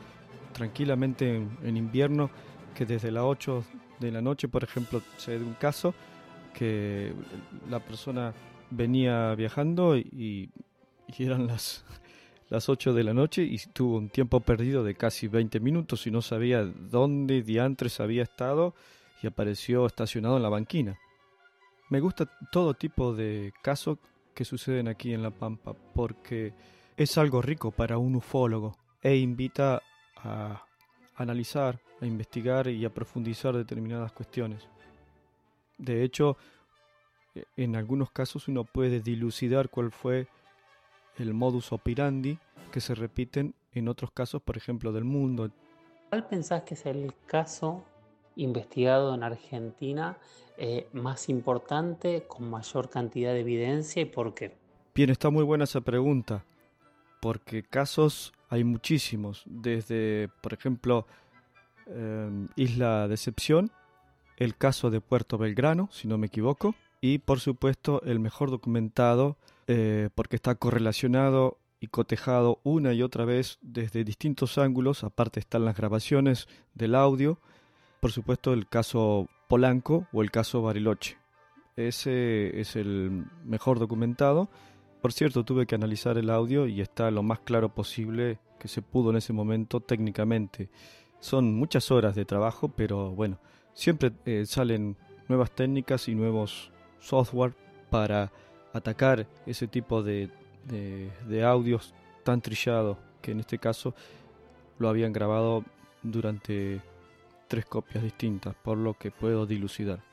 tranquilamente 0.53 1.35
en, 1.35 1.77
invierno 1.77 2.29
que 2.75 2.85
desde 2.85 3.11
las 3.11 3.23
8 3.23 3.63
de 3.99 4.11
la 4.11 4.21
noche, 4.21 4.47
por 4.47 4.63
ejemplo, 4.63 5.01
se 5.17 5.37
da 5.37 5.45
un 5.45 5.53
caso 5.53 5.93
que 6.53 7.13
la 7.69 7.79
persona 7.79 8.33
venía 8.69 9.33
viajando 9.35 9.97
y, 9.97 10.49
y 11.07 11.23
eran 11.23 11.47
las, 11.47 11.83
las 12.49 12.69
8 12.69 12.93
de 12.93 13.03
la 13.03 13.13
noche 13.13 13.43
y 13.43 13.57
tuvo 13.57 13.97
un 13.97 14.09
tiempo 14.09 14.39
perdido 14.39 14.83
de 14.83 14.95
casi 14.95 15.27
20 15.27 15.59
minutos 15.59 16.07
y 16.07 16.11
no 16.11 16.21
sabía 16.21 16.63
dónde 16.63 17.41
diantres 17.41 17.99
había 17.99 18.23
estado 18.23 18.75
y 19.21 19.27
apareció 19.27 19.85
estacionado 19.85 20.37
en 20.37 20.43
la 20.43 20.49
banquina. 20.49 20.97
Me 21.89 21.99
gusta 21.99 22.29
todo 22.51 22.73
tipo 22.73 23.13
de 23.13 23.53
casos 23.61 23.97
que 24.33 24.45
suceden 24.45 24.87
aquí 24.87 25.13
en 25.13 25.21
La 25.21 25.31
Pampa 25.31 25.73
porque 25.93 26.53
es 26.97 27.17
algo 27.17 27.41
rico 27.41 27.71
para 27.71 27.97
un 27.97 28.15
ufólogo 28.15 28.75
e 29.01 29.17
invita 29.17 29.81
a 30.23 30.65
analizar, 31.15 31.79
a 32.01 32.05
investigar 32.05 32.67
y 32.67 32.85
a 32.85 32.93
profundizar 32.93 33.55
determinadas 33.55 34.11
cuestiones. 34.11 34.67
De 35.77 36.03
hecho, 36.03 36.37
en 37.57 37.75
algunos 37.75 38.11
casos 38.11 38.47
uno 38.47 38.63
puede 38.63 38.99
dilucidar 38.99 39.69
cuál 39.69 39.91
fue 39.91 40.27
el 41.17 41.33
modus 41.33 41.71
operandi 41.71 42.37
que 42.71 42.81
se 42.81 42.95
repiten 42.95 43.53
en 43.73 43.87
otros 43.87 44.11
casos, 44.11 44.41
por 44.41 44.57
ejemplo, 44.57 44.91
del 44.91 45.03
mundo. 45.03 45.49
¿Cuál 46.09 46.27
pensás 46.27 46.63
que 46.63 46.75
es 46.75 46.85
el 46.85 47.13
caso 47.25 47.83
investigado 48.35 49.13
en 49.13 49.23
Argentina 49.23 50.17
eh, 50.57 50.87
más 50.93 51.29
importante, 51.29 52.25
con 52.27 52.49
mayor 52.49 52.89
cantidad 52.89 53.33
de 53.33 53.41
evidencia 53.41 54.01
y 54.01 54.05
por 54.05 54.33
qué? 54.33 54.55
Bien, 54.95 55.09
está 55.09 55.29
muy 55.29 55.43
buena 55.43 55.63
esa 55.63 55.81
pregunta, 55.81 56.43
porque 57.23 57.63
casos 57.63 58.33
hay 58.49 58.65
muchísimos, 58.65 59.43
desde, 59.45 60.27
por 60.41 60.51
ejemplo, 60.51 61.07
em, 61.87 62.49
Isla 62.57 63.07
Decepción, 63.07 63.71
el 64.35 64.57
caso 64.57 64.91
de 64.91 64.99
Puerto 64.99 65.37
Belgrano, 65.37 65.87
si 65.89 66.09
no 66.09 66.17
me 66.17 66.27
equivoco, 66.27 66.75
y 66.99 67.19
por 67.19 67.39
supuesto 67.39 68.01
el 68.01 68.19
mejor 68.19 68.51
documentado, 68.51 69.37
eh, 69.67 70.09
porque 70.15 70.35
está 70.35 70.55
correlacionado 70.55 71.59
y 71.79 71.87
cotejado 71.87 72.59
una 72.63 72.91
y 72.91 73.01
otra 73.01 73.23
vez 73.23 73.57
desde 73.61 74.03
distintos 74.03 74.57
ángulos, 74.57 75.05
aparte 75.05 75.39
están 75.39 75.63
las 75.63 75.77
grabaciones 75.77 76.49
del 76.73 76.93
audio, 76.93 77.39
por 78.01 78.11
supuesto 78.11 78.51
el 78.51 78.67
caso 78.67 79.29
Polanco 79.47 80.07
o 80.11 80.23
el 80.23 80.29
caso 80.29 80.61
Bariloche. 80.61 81.17
Ese 81.77 82.59
es 82.59 82.75
el 82.75 83.25
mejor 83.45 83.79
documentado. 83.79 84.49
Por 85.03 85.11
cierto, 85.11 85.43
tuve 85.43 85.65
que 85.65 85.75
analizar 85.75 86.17
el 86.17 86.29
audio 86.29 86.65
y 86.65 86.79
está 86.79 87.11
lo 87.11 87.23
más 87.23 87.39
claro 87.39 87.67
posible 87.67 88.39
que 88.57 88.69
se 88.69 88.81
pudo 88.81 89.09
en 89.09 89.17
ese 89.17 89.33
momento 89.33 89.81
técnicamente. 89.81 90.69
Son 91.19 91.53
muchas 91.53 91.91
horas 91.91 92.15
de 92.15 92.23
trabajo, 92.23 92.69
pero 92.69 93.11
bueno, 93.11 93.37
siempre 93.73 94.13
eh, 94.25 94.45
salen 94.45 94.95
nuevas 95.27 95.51
técnicas 95.51 96.07
y 96.07 96.15
nuevos 96.15 96.71
software 97.01 97.53
para 97.89 98.31
atacar 98.71 99.27
ese 99.45 99.67
tipo 99.67 100.03
de, 100.03 100.29
de 100.69 101.43
audios 101.43 101.93
tan 102.23 102.39
trillados 102.39 102.97
que 103.21 103.31
en 103.31 103.41
este 103.41 103.57
caso 103.57 103.93
lo 104.79 104.87
habían 104.87 105.11
grabado 105.11 105.65
durante 106.01 106.79
tres 107.49 107.65
copias 107.65 108.05
distintas, 108.05 108.55
por 108.55 108.77
lo 108.77 108.93
que 108.93 109.11
puedo 109.11 109.45
dilucidar. 109.45 110.12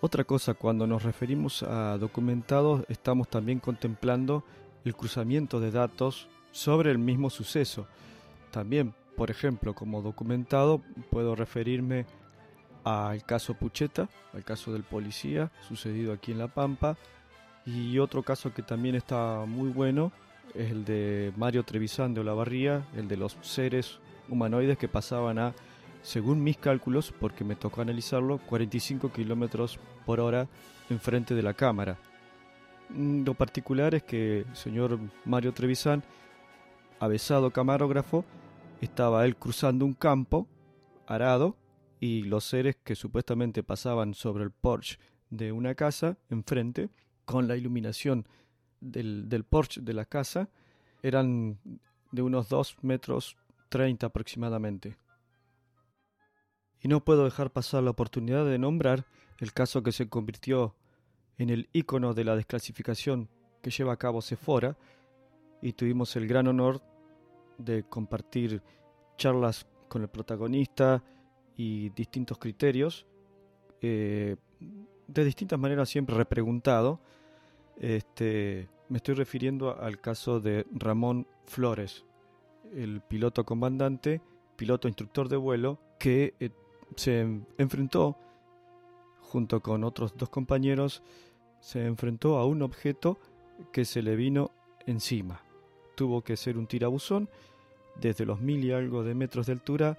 Otra 0.00 0.22
cosa, 0.22 0.54
cuando 0.54 0.86
nos 0.86 1.02
referimos 1.02 1.64
a 1.64 1.98
documentados, 1.98 2.84
estamos 2.88 3.28
también 3.28 3.58
contemplando 3.58 4.44
el 4.84 4.94
cruzamiento 4.94 5.58
de 5.58 5.72
datos 5.72 6.28
sobre 6.52 6.92
el 6.92 6.98
mismo 6.98 7.30
suceso. 7.30 7.88
También, 8.52 8.94
por 9.16 9.32
ejemplo, 9.32 9.74
como 9.74 10.00
documentado, 10.00 10.82
puedo 11.10 11.34
referirme 11.34 12.06
al 12.84 13.24
caso 13.24 13.54
Pucheta, 13.54 14.08
al 14.32 14.44
caso 14.44 14.72
del 14.72 14.84
policía, 14.84 15.50
sucedido 15.66 16.12
aquí 16.12 16.30
en 16.30 16.38
La 16.38 16.48
Pampa, 16.48 16.96
y 17.66 17.98
otro 17.98 18.22
caso 18.22 18.54
que 18.54 18.62
también 18.62 18.94
está 18.94 19.44
muy 19.46 19.68
bueno 19.70 20.12
es 20.54 20.70
el 20.70 20.84
de 20.84 21.32
Mario 21.36 21.64
Trevisan 21.64 22.14
de 22.14 22.20
Olavarría, 22.20 22.86
el 22.96 23.08
de 23.08 23.16
los 23.16 23.36
seres 23.42 23.98
humanoides 24.28 24.78
que 24.78 24.88
pasaban 24.88 25.40
a 25.40 25.54
según 26.08 26.42
mis 26.42 26.56
cálculos, 26.56 27.12
porque 27.12 27.44
me 27.44 27.54
tocó 27.54 27.82
analizarlo, 27.82 28.38
45 28.38 29.12
kilómetros 29.12 29.78
por 30.06 30.20
hora 30.20 30.48
enfrente 30.88 31.34
de 31.34 31.42
la 31.42 31.52
cámara. 31.52 31.98
Mm, 32.88 33.24
lo 33.24 33.34
particular 33.34 33.94
es 33.94 34.04
que 34.04 34.38
el 34.38 34.56
señor 34.56 34.98
Mario 35.26 35.52
Trevisan, 35.52 36.02
avesado 36.98 37.50
camarógrafo, 37.50 38.24
estaba 38.80 39.26
él 39.26 39.36
cruzando 39.36 39.84
un 39.84 39.92
campo 39.92 40.48
arado 41.06 41.58
y 42.00 42.22
los 42.22 42.44
seres 42.44 42.76
que 42.82 42.94
supuestamente 42.94 43.62
pasaban 43.62 44.14
sobre 44.14 44.44
el 44.44 44.50
porche 44.50 44.98
de 45.28 45.52
una 45.52 45.74
casa 45.74 46.16
enfrente, 46.30 46.88
con 47.26 47.46
la 47.46 47.54
iluminación 47.54 48.26
del, 48.80 49.28
del 49.28 49.44
porche 49.44 49.82
de 49.82 49.92
la 49.92 50.06
casa, 50.06 50.48
eran 51.02 51.58
de 52.12 52.22
unos 52.22 52.48
2 52.48 52.78
metros 52.80 53.36
30 53.68 54.06
aproximadamente. 54.06 54.96
Y 56.80 56.88
no 56.88 57.04
puedo 57.04 57.24
dejar 57.24 57.50
pasar 57.50 57.82
la 57.82 57.90
oportunidad 57.90 58.44
de 58.46 58.58
nombrar 58.58 59.04
el 59.38 59.52
caso 59.52 59.82
que 59.82 59.92
se 59.92 60.08
convirtió 60.08 60.74
en 61.38 61.50
el 61.50 61.68
icono 61.72 62.14
de 62.14 62.24
la 62.24 62.36
desclasificación 62.36 63.28
que 63.62 63.70
lleva 63.70 63.92
a 63.92 63.96
cabo 63.96 64.20
Sephora 64.20 64.76
y 65.62 65.72
tuvimos 65.72 66.14
el 66.16 66.26
gran 66.26 66.46
honor 66.48 66.82
de 67.58 67.84
compartir 67.84 68.62
charlas 69.16 69.66
con 69.88 70.02
el 70.02 70.08
protagonista 70.08 71.02
y 71.56 71.90
distintos 71.90 72.38
criterios, 72.38 73.06
eh, 73.80 74.36
de 75.06 75.24
distintas 75.24 75.58
maneras 75.58 75.88
siempre 75.88 76.16
repreguntado. 76.16 77.00
Este, 77.76 78.68
me 78.88 78.98
estoy 78.98 79.14
refiriendo 79.14 79.80
al 79.80 80.00
caso 80.00 80.40
de 80.40 80.66
Ramón 80.72 81.26
Flores, 81.44 82.04
el 82.72 83.00
piloto 83.00 83.44
comandante, 83.44 84.20
piloto 84.56 84.88
instructor 84.88 85.28
de 85.28 85.36
vuelo, 85.36 85.80
que 85.98 86.34
eh, 86.38 86.50
se 86.96 87.20
enfrentó, 87.58 88.16
junto 89.20 89.60
con 89.60 89.84
otros 89.84 90.16
dos 90.16 90.28
compañeros, 90.28 91.02
se 91.60 91.84
enfrentó 91.86 92.38
a 92.38 92.46
un 92.46 92.62
objeto 92.62 93.18
que 93.72 93.84
se 93.84 94.02
le 94.02 94.16
vino 94.16 94.50
encima. 94.86 95.40
Tuvo 95.94 96.22
que 96.22 96.36
ser 96.36 96.56
un 96.56 96.66
tirabuzón, 96.66 97.28
desde 98.00 98.24
los 98.24 98.40
mil 98.40 98.64
y 98.64 98.72
algo 98.72 99.02
de 99.02 99.14
metros 99.14 99.46
de 99.46 99.52
altura 99.52 99.98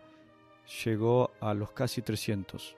llegó 0.84 1.32
a 1.40 1.54
los 1.54 1.72
casi 1.72 2.02
300. 2.02 2.76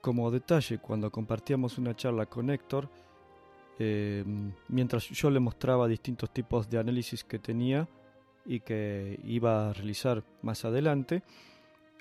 Como 0.00 0.30
detalle, 0.30 0.78
cuando 0.78 1.10
compartíamos 1.10 1.78
una 1.78 1.94
charla 1.94 2.26
con 2.26 2.50
Héctor, 2.50 2.88
eh, 3.78 4.24
mientras 4.68 5.08
yo 5.08 5.30
le 5.30 5.40
mostraba 5.40 5.88
distintos 5.88 6.30
tipos 6.30 6.68
de 6.68 6.78
análisis 6.78 7.24
que 7.24 7.38
tenía 7.38 7.88
y 8.44 8.60
que 8.60 9.18
iba 9.24 9.70
a 9.70 9.72
realizar 9.72 10.22
más 10.42 10.64
adelante, 10.64 11.22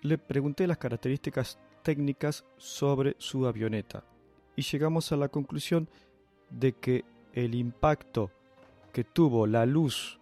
le 0.02 0.18
pregunté 0.18 0.68
las 0.68 0.78
características 0.78 1.60
técnicas 1.84 2.46
sobre 2.58 3.16
su 3.18 3.48
avioneta 3.48 4.04
y 4.56 4.64
llegamos 4.64 5.12
a 5.12 5.18
la 5.18 5.30
conclusión 5.30 5.90
de 6.50 6.74
que 6.74 7.06
el 7.34 7.56
impacto 7.56 8.32
que 8.92 9.04
tuvo 9.04 9.48
la 9.48 9.66
luz 9.66 10.20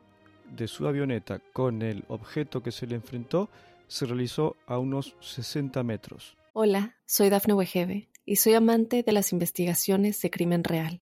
de 0.56 0.68
su 0.68 0.88
avioneta 0.88 1.40
con 1.54 1.82
el 1.82 2.04
objeto 2.08 2.62
que 2.62 2.72
se 2.72 2.88
le 2.88 2.96
enfrentó 2.96 3.50
se 3.88 4.06
realizó 4.06 4.56
a 4.68 4.78
unos 4.78 5.16
60 5.20 5.82
metros. 5.84 6.38
Hola, 6.54 6.96
soy 7.06 7.30
Dafne 7.30 7.54
Wegebe 7.54 8.10
y 8.26 8.36
soy 8.36 8.54
amante 8.54 9.04
de 9.04 9.12
las 9.12 9.32
investigaciones 9.32 10.22
de 10.22 10.30
crimen 10.30 10.64
real. 10.64 11.02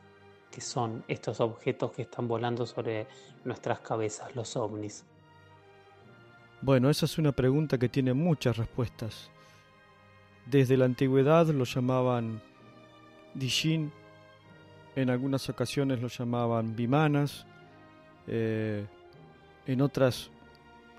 que 0.51 0.61
son 0.61 1.03
estos 1.07 1.39
objetos 1.39 1.91
que 1.93 2.03
están 2.03 2.27
volando 2.27 2.65
sobre 2.65 3.07
nuestras 3.45 3.79
cabezas, 3.79 4.35
los 4.35 4.55
ovnis? 4.55 5.05
Bueno, 6.61 6.89
esa 6.89 7.05
es 7.05 7.17
una 7.17 7.31
pregunta 7.31 7.77
que 7.79 7.89
tiene 7.89 8.13
muchas 8.13 8.57
respuestas. 8.57 9.31
Desde 10.45 10.77
la 10.77 10.85
antigüedad 10.85 11.47
lo 11.47 11.63
llamaban 11.63 12.41
Dijin, 13.33 13.91
en 14.95 15.09
algunas 15.09 15.49
ocasiones 15.49 16.01
lo 16.01 16.09
llamaban 16.09 16.75
Vimanas, 16.75 17.45
eh, 18.27 18.85
en 19.65 19.81
otras 19.81 20.29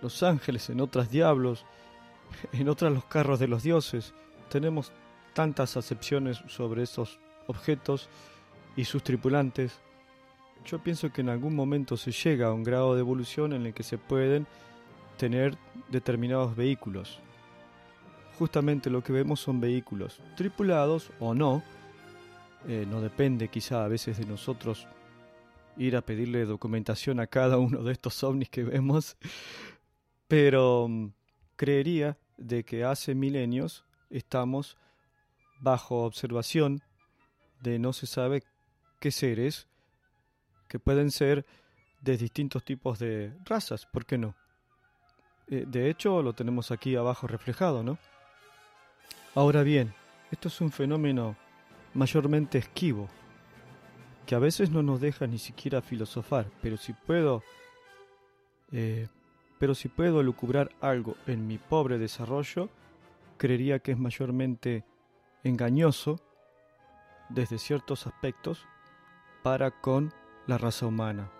los 0.01 0.23
ángeles, 0.23 0.71
en 0.71 0.81
otras 0.81 1.11
diablos, 1.11 1.65
en 2.53 2.69
otras 2.69 2.93
los 2.93 3.05
carros 3.05 3.39
de 3.39 3.49
los 3.49 3.63
dioses. 3.63 4.15
Tenemos 4.49 4.93
tantas 5.35 5.77
acepciones 5.77 6.43
sobre 6.49 6.83
esos 6.83 7.21
objetos 7.47 8.09
y 8.77 8.85
sus 8.85 9.03
tripulantes. 9.03 9.81
Yo 10.65 10.79
pienso 10.79 11.13
que 11.13 11.21
en 11.21 11.29
algún 11.29 11.55
momento 11.55 11.97
se 11.97 12.13
llega 12.13 12.49
a 12.49 12.53
un 12.53 12.63
grado 12.63 12.95
de 12.95 13.01
evolución 13.01 13.53
en 13.53 13.67
el 13.67 13.75
que 13.75 13.83
se 13.83 13.99
pueden 13.99 14.47
tener 15.17 15.57
determinados 15.91 16.57
vehículos. 16.57 17.21
Justamente 18.39 18.91
lo 18.91 19.03
que 19.03 19.13
vemos 19.13 19.41
son 19.41 19.61
vehículos 19.61 20.21
tripulados 20.37 21.11
o 21.21 21.35
no. 21.35 21.63
Eh, 22.69 22.87
no 22.89 23.01
depende 23.01 23.49
quizá 23.49 23.85
a 23.85 23.89
veces 23.89 24.19
de 24.19 24.27
nosotros 24.27 24.87
ir 25.77 25.97
a 25.97 26.03
pedirle 26.03 26.45
documentación 26.45 27.19
a 27.21 27.27
cada 27.27 27.59
uno 27.59 27.83
de 27.83 27.93
estos 27.93 28.23
ovnis 28.23 28.51
que 28.51 28.63
vemos, 28.63 29.17
pero 30.29 30.87
mm, 30.89 31.09
creería 31.57 32.19
de 32.37 32.65
que 32.65 32.85
hace 32.85 33.15
milenios 33.15 33.85
estamos 34.11 34.77
bajo 35.61 36.05
observación 36.05 36.83
de 37.61 37.79
no 37.79 37.93
se 37.93 38.07
sabe 38.07 38.43
qué 39.03 39.11
seres 39.11 39.67
que 40.69 40.79
pueden 40.79 41.11
ser 41.11 41.45
de 42.03 42.17
distintos 42.17 42.65
tipos 42.65 43.01
de 43.01 43.33
razas, 43.45 43.85
¿por 43.85 44.07
qué 44.07 44.17
no? 44.17 44.37
Eh, 45.49 45.65
de 45.67 45.91
hecho, 45.91 46.23
lo 46.23 46.35
tenemos 46.35 46.71
aquí 46.71 46.95
abajo 46.95 47.27
reflejado, 47.27 47.83
¿no? 47.83 47.99
Ahora 49.35 49.65
bien, 49.65 49.93
esto 50.31 50.47
es 50.47 50.61
un 50.61 50.71
fenómeno 50.71 51.35
mayormente 51.95 52.59
esquivo, 52.59 53.09
que 54.25 54.37
a 54.37 54.39
veces 54.39 54.71
no 54.71 54.85
nos 54.85 55.01
deja 55.01 55.27
ni 55.27 55.39
siquiera 55.39 55.83
filosofar, 55.83 56.47
pero 56.63 56.77
si 56.77 56.93
puedo, 56.93 57.43
eh, 58.71 59.09
pero 59.59 59.75
si 59.75 59.89
puedo 59.89 60.23
lucubrar 60.23 60.71
algo 60.81 61.17
en 61.27 61.49
mi 61.49 61.59
pobre 61.59 61.99
desarrollo, 61.99 62.69
creería 63.37 63.81
que 63.81 63.91
es 63.91 63.99
mayormente 63.99 64.85
engañoso 65.43 66.21
desde 67.31 67.59
ciertos 67.59 68.07
aspectos 68.07 68.65
para 69.43 69.71
con 69.71 70.13
la 70.47 70.59
raza 70.59 70.87
humana. 70.87 71.31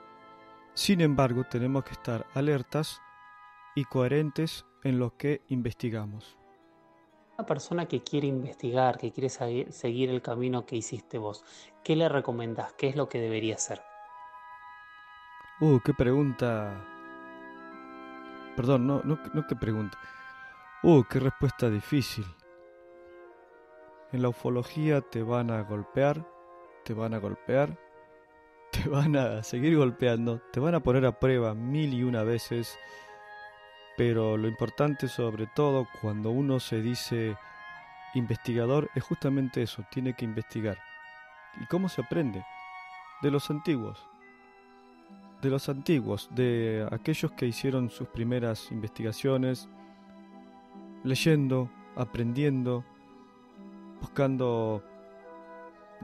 Sin 0.75 1.01
embargo, 1.01 1.45
tenemos 1.45 1.85
que 1.85 1.93
estar 1.93 2.27
alertas 2.35 3.01
y 3.75 3.85
coherentes 3.85 4.65
en 4.83 4.99
lo 4.99 5.17
que 5.17 5.43
investigamos. 5.49 6.39
Una 7.39 7.47
persona 7.47 7.87
que 7.87 8.03
quiere 8.03 8.27
investigar, 8.27 8.99
que 8.99 9.13
quiere 9.13 9.29
seguir 9.29 10.11
el 10.11 10.23
camino 10.23 10.67
que 10.67 10.77
hiciste 10.77 11.19
vos, 11.19 11.45
¿qué 11.83 11.97
le 11.97 12.09
recomendás? 12.09 12.73
¿Qué 12.75 12.89
es 12.89 12.97
lo 12.97 13.09
que 13.09 13.21
debería 13.21 13.55
hacer? 13.55 13.83
Uh, 15.61 15.81
qué 15.81 15.95
pregunta. 15.95 16.85
Perdón, 18.57 18.87
no, 18.87 19.03
no, 19.05 19.19
no 19.33 19.47
qué 19.47 19.57
pregunta. 19.57 19.99
Uh, 20.83 21.05
qué 21.05 21.21
respuesta 21.21 21.71
difícil. 21.71 22.27
En 24.13 24.21
la 24.21 24.29
ufología 24.29 25.01
te 25.01 25.23
van 25.23 25.51
a 25.51 25.63
golpear, 25.63 26.27
te 26.85 26.93
van 26.93 27.15
a 27.15 27.19
golpear, 27.19 27.79
te 28.83 28.89
van 28.89 29.17
a 29.17 29.43
seguir 29.43 29.77
golpeando, 29.77 30.41
te 30.53 30.61
van 30.61 30.75
a 30.75 30.81
poner 30.81 31.07
a 31.07 31.19
prueba 31.19 31.55
mil 31.55 31.95
y 31.95 32.03
una 32.03 32.23
veces 32.23 32.79
pero 33.97 34.37
lo 34.37 34.49
importante 34.49 35.09
sobre 35.09 35.47
todo 35.47 35.87
cuando 36.01 36.31
uno 36.31 36.61
se 36.61 36.81
dice 36.81 37.37
investigador 38.15 38.91
es 38.95 39.03
justamente 39.03 39.63
eso, 39.63 39.85
tiene 39.91 40.15
que 40.15 40.25
investigar. 40.25 40.79
¿Y 41.61 41.67
cómo 41.67 41.89
se 41.89 42.01
aprende? 42.01 42.45
De 43.21 43.31
los 43.31 43.51
antiguos. 43.51 43.99
De 45.43 45.51
los 45.51 45.69
antiguos, 45.69 46.29
de 46.33 46.87
aquellos 46.91 47.33
que 47.33 47.47
hicieron 47.47 47.91
sus 47.91 48.09
primeras 48.09 48.71
investigaciones, 48.71 49.69
leyendo, 51.05 51.71
aprendiendo, 51.97 52.85
buscando 54.01 54.83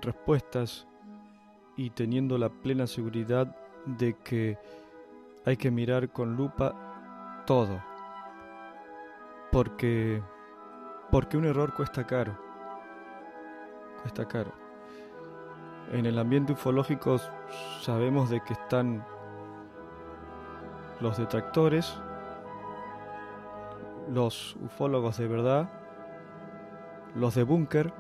respuestas 0.01 0.87
y 1.79 1.91
teniendo 1.91 2.37
la 2.37 2.51
plena 2.51 2.87
seguridad 2.89 3.57
de 3.87 4.17
que 4.17 4.59
hay 5.47 5.57
que 5.57 5.71
mirar 5.71 6.11
con 6.11 6.37
lupa 6.37 7.45
todo. 7.47 7.81
Porque 9.53 10.21
porque 11.11 11.39
un 11.39 11.47
error 11.47 11.73
cuesta 11.73 12.07
caro. 12.07 12.37
Cuesta 14.03 14.27
caro. 14.27 14.53
En 15.93 16.05
el 16.05 16.19
ambiente 16.19 16.53
ufológico 16.53 17.17
sabemos 17.81 18.29
de 18.29 18.43
que 18.43 18.53
están 18.53 19.07
los 21.01 21.17
detractores, 21.17 21.97
los 24.11 24.57
ufólogos 24.57 25.17
de 25.17 25.29
verdad, 25.29 25.71
los 27.15 27.37
de 27.37 27.45
búnker, 27.45 27.93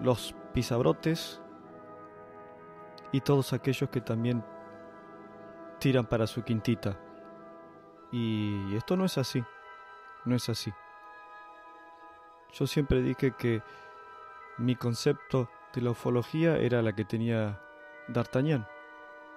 los 0.00 0.34
pisabrotes 0.52 1.41
y 3.12 3.20
todos 3.20 3.52
aquellos 3.52 3.90
que 3.90 4.00
también 4.00 4.42
tiran 5.78 6.06
para 6.06 6.26
su 6.26 6.42
quintita. 6.42 6.98
Y 8.10 8.74
esto 8.74 8.96
no 8.96 9.04
es 9.04 9.18
así, 9.18 9.44
no 10.24 10.34
es 10.34 10.48
así. 10.48 10.72
Yo 12.52 12.66
siempre 12.66 13.02
dije 13.02 13.32
que 13.32 13.62
mi 14.58 14.76
concepto 14.76 15.48
de 15.74 15.80
la 15.80 15.90
ufología 15.90 16.56
era 16.56 16.82
la 16.82 16.94
que 16.94 17.04
tenía 17.04 17.60
D'Artagnan, 18.08 18.66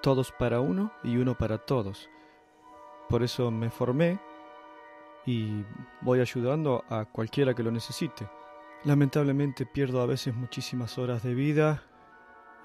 todos 0.02 0.32
para 0.32 0.60
uno 0.60 0.92
y 1.04 1.18
uno 1.18 1.36
para 1.36 1.58
todos. 1.58 2.10
Por 3.10 3.24
eso 3.24 3.52
me 3.52 3.70
formé 3.70 4.20
y 5.26 5.64
voy 6.02 6.20
ayudando 6.20 6.84
a 6.90 7.06
cualquiera 7.06 7.54
que 7.54 7.64
lo 7.64 7.72
necesite. 7.72 8.30
Lamentablemente 8.84 9.66
pierdo 9.66 10.02
a 10.02 10.06
veces 10.06 10.36
muchísimas 10.36 10.98
horas 10.98 11.24
de 11.24 11.34
vida 11.34 11.84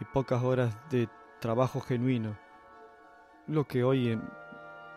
y 0.00 0.04
pocas 0.04 0.42
horas 0.42 0.76
de 0.90 1.08
trabajo 1.40 1.80
genuino, 1.80 2.36
lo 3.46 3.66
que 3.66 3.84
hoy 3.84 4.10
en, 4.10 4.22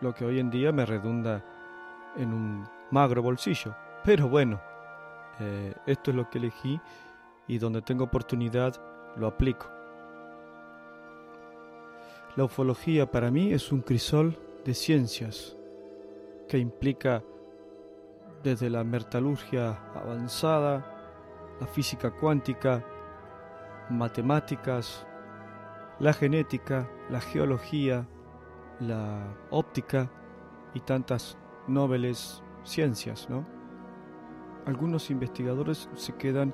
lo 0.01 0.13
que 0.13 0.25
hoy 0.25 0.39
en 0.39 0.49
día 0.49 0.71
me 0.71 0.85
redunda 0.85 1.43
en 2.15 2.33
un 2.33 2.67
magro 2.91 3.21
bolsillo. 3.21 3.75
Pero 4.03 4.29
bueno, 4.29 4.61
eh, 5.39 5.73
esto 5.85 6.11
es 6.11 6.17
lo 6.17 6.29
que 6.29 6.37
elegí 6.37 6.79
y 7.47 7.57
donde 7.57 7.81
tengo 7.81 8.03
oportunidad 8.03 8.75
lo 9.15 9.27
aplico. 9.27 9.67
La 12.35 12.45
ufología 12.45 13.09
para 13.09 13.29
mí 13.29 13.53
es 13.53 13.71
un 13.71 13.81
crisol 13.81 14.37
de 14.65 14.73
ciencias 14.73 15.55
que 16.47 16.57
implica 16.57 17.23
desde 18.43 18.69
la 18.69 18.83
metalurgia 18.83 19.77
avanzada, 19.95 20.85
la 21.59 21.67
física 21.67 22.11
cuántica, 22.11 22.83
matemáticas, 23.93 25.05
la 25.99 26.13
genética, 26.13 26.89
la 27.09 27.21
geología, 27.21 28.07
la 28.79 29.37
óptica 29.51 30.11
y 30.73 30.79
tantas 30.79 31.37
nobles 31.67 32.43
ciencias, 32.63 33.29
¿no? 33.29 33.45
Algunos 34.65 35.09
investigadores 35.09 35.89
se 35.95 36.13
quedan 36.15 36.53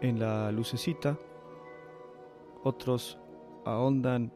en 0.00 0.18
la 0.18 0.52
lucecita, 0.52 1.18
otros 2.62 3.18
ahondan 3.64 4.32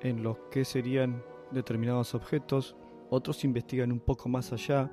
en 0.00 0.22
lo 0.22 0.48
que 0.50 0.64
serían 0.64 1.22
determinados 1.50 2.14
objetos, 2.14 2.76
otros 3.10 3.44
investigan 3.44 3.90
un 3.92 4.00
poco 4.00 4.28
más 4.28 4.52
allá 4.52 4.90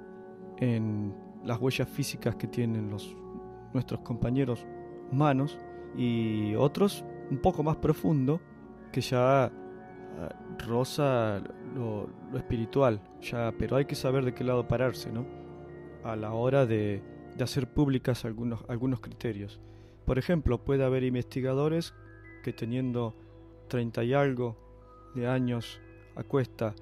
en 0.57 1.13
las 1.43 1.59
huellas 1.59 1.89
físicas 1.89 2.35
que 2.35 2.47
tienen 2.47 2.89
los 2.89 3.15
nuestros 3.73 4.01
compañeros 4.01 4.65
humanos 5.11 5.57
y 5.95 6.55
otros 6.55 7.03
un 7.29 7.37
poco 7.37 7.63
más 7.63 7.77
profundo 7.77 8.41
que 8.91 9.01
ya 9.01 9.51
rosa 10.67 11.41
lo, 11.75 12.09
espiritual, 12.35 13.01
ya, 13.21 13.53
pero 13.57 13.77
hay 13.77 13.85
que 13.85 13.95
saber 13.95 14.25
de 14.25 14.33
qué 14.33 14.43
lado 14.43 14.67
pararse, 14.67 15.11
¿no? 15.11 15.25
A 16.03 16.15
la 16.15 16.33
hora 16.33 16.65
de, 16.65 17.01
de 17.35 17.43
hacer 17.43 17.67
públicas 17.67 18.25
algunos, 18.25 18.63
algunos 18.67 18.99
criterios. 18.99 19.59
Por 20.05 20.17
ejemplo, 20.17 20.63
puede 20.63 20.83
haber 20.83 21.03
investigadores 21.03 21.93
que 22.43 22.53
teniendo 22.53 23.15
treinta 23.67 24.03
y 24.03 24.13
algo 24.13 24.57
de 25.15 25.27
años 25.27 25.79
a 26.15 26.23
cuesta 26.23 26.75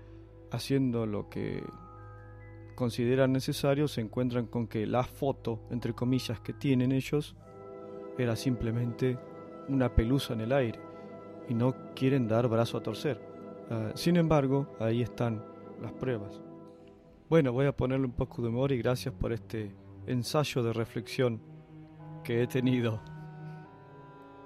haciendo 0.52 1.06
lo 1.06 1.30
que 1.30 1.64
consideran 2.76 3.34
necesario, 3.34 3.88
se 3.88 4.02
encuentran 4.02 4.46
con 4.46 4.68
que 4.68 4.88
la 4.88 5.04
foto, 5.04 5.62
entre 5.70 5.94
comillas, 5.94 6.40
que 6.40 6.54
tienen 6.54 6.92
ellos 6.92 7.36
era 8.24 8.36
simplemente 8.36 9.18
una 9.68 9.94
pelusa 9.94 10.34
en 10.34 10.42
el 10.42 10.52
aire 10.52 10.80
y 11.48 11.54
no 11.54 11.74
quieren 11.96 12.28
dar 12.28 12.48
brazo 12.48 12.78
a 12.78 12.84
torcer. 12.84 13.20
Ah, 13.70 13.92
sin 13.96 14.18
embargo, 14.18 14.68
ahí 14.80 15.02
están 15.02 15.44
las 15.82 15.94
pruebas. 15.94 16.42
Bueno, 17.30 17.54
voy 17.54 17.68
a 17.68 17.76
ponerle 17.76 18.06
un 18.06 18.14
poco 18.14 18.42
de 18.42 18.50
humor 18.50 18.72
y 18.72 18.78
gracias 18.78 19.14
por 19.14 19.32
este 19.32 19.72
ensayo 20.08 20.64
de 20.64 20.74
reflexión 20.74 21.42
que 22.24 22.44
he 22.44 22.48
tenido. 22.48 23.00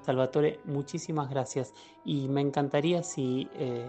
Salvatore, 0.02 0.60
muchísimas 0.66 1.30
gracias. 1.30 1.74
Y 2.04 2.28
me 2.28 2.42
encantaría 2.42 3.04
si, 3.04 3.48
eh, 3.54 3.88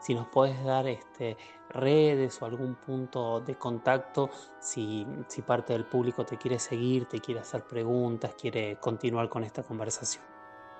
si 0.00 0.14
nos 0.14 0.28
puedes 0.28 0.62
dar 0.64 0.86
este, 0.86 1.36
redes 1.70 2.40
o 2.42 2.46
algún 2.46 2.76
punto 2.76 3.40
de 3.40 3.56
contacto, 3.56 4.30
si, 4.58 5.06
si 5.26 5.42
parte 5.42 5.72
del 5.72 5.84
público 5.84 6.24
te 6.24 6.36
quiere 6.36 6.58
seguir, 6.58 7.06
te 7.06 7.20
quiere 7.20 7.40
hacer 7.40 7.64
preguntas, 7.64 8.34
quiere 8.40 8.78
continuar 8.80 9.28
con 9.28 9.44
esta 9.44 9.62
conversación. 9.62 10.24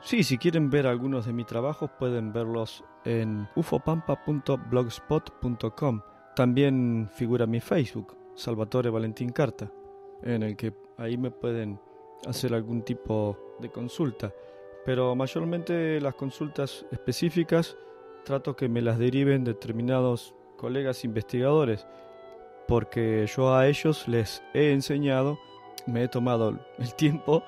Sí, 0.01 0.23
si 0.23 0.39
quieren 0.39 0.71
ver 0.71 0.87
algunos 0.87 1.27
de 1.27 1.33
mis 1.33 1.47
trabajos 1.47 1.91
pueden 1.99 2.33
verlos 2.33 2.85
en 3.05 3.49
ufopampa.blogspot.com. 3.57 6.01
También 6.37 7.11
figura 7.13 7.47
mi 7.47 7.59
Facebook, 7.61 8.17
Salvatore 8.35 8.91
Valentín 8.91 9.31
Carta, 9.31 9.73
en 10.23 10.45
el 10.45 10.57
que 10.57 10.73
ahí 10.99 11.19
me 11.19 11.33
pueden 11.33 11.81
hacer 12.27 12.55
algún 12.55 12.83
tipo 12.83 13.57
de 13.59 13.71
consulta. 13.71 14.33
Pero 14.85 15.17
mayormente 15.17 16.01
las 16.01 16.15
consultas 16.15 16.87
específicas 16.93 17.77
trato 18.25 18.55
que 18.55 18.69
me 18.69 18.83
las 18.83 18.99
deriven 18.99 19.43
determinados 19.43 20.37
colegas 20.59 21.05
investigadores, 21.05 21.87
porque 22.67 23.27
yo 23.35 23.55
a 23.55 23.67
ellos 23.67 24.07
les 24.07 24.43
he 24.53 24.73
enseñado, 24.73 25.39
me 25.87 26.03
he 26.03 26.09
tomado 26.09 26.59
el 26.79 26.95
tiempo 26.95 27.43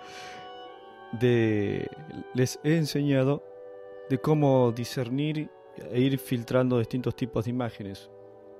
de 1.13 1.91
les 2.33 2.59
he 2.65 2.77
enseñado 2.77 3.43
de 4.09 4.19
cómo 4.19 4.73
discernir 4.73 5.51
e 5.91 6.01
ir 6.01 6.19
filtrando 6.19 6.79
distintos 6.79 7.15
tipos 7.15 7.45
de 7.45 7.51
imágenes. 7.51 8.11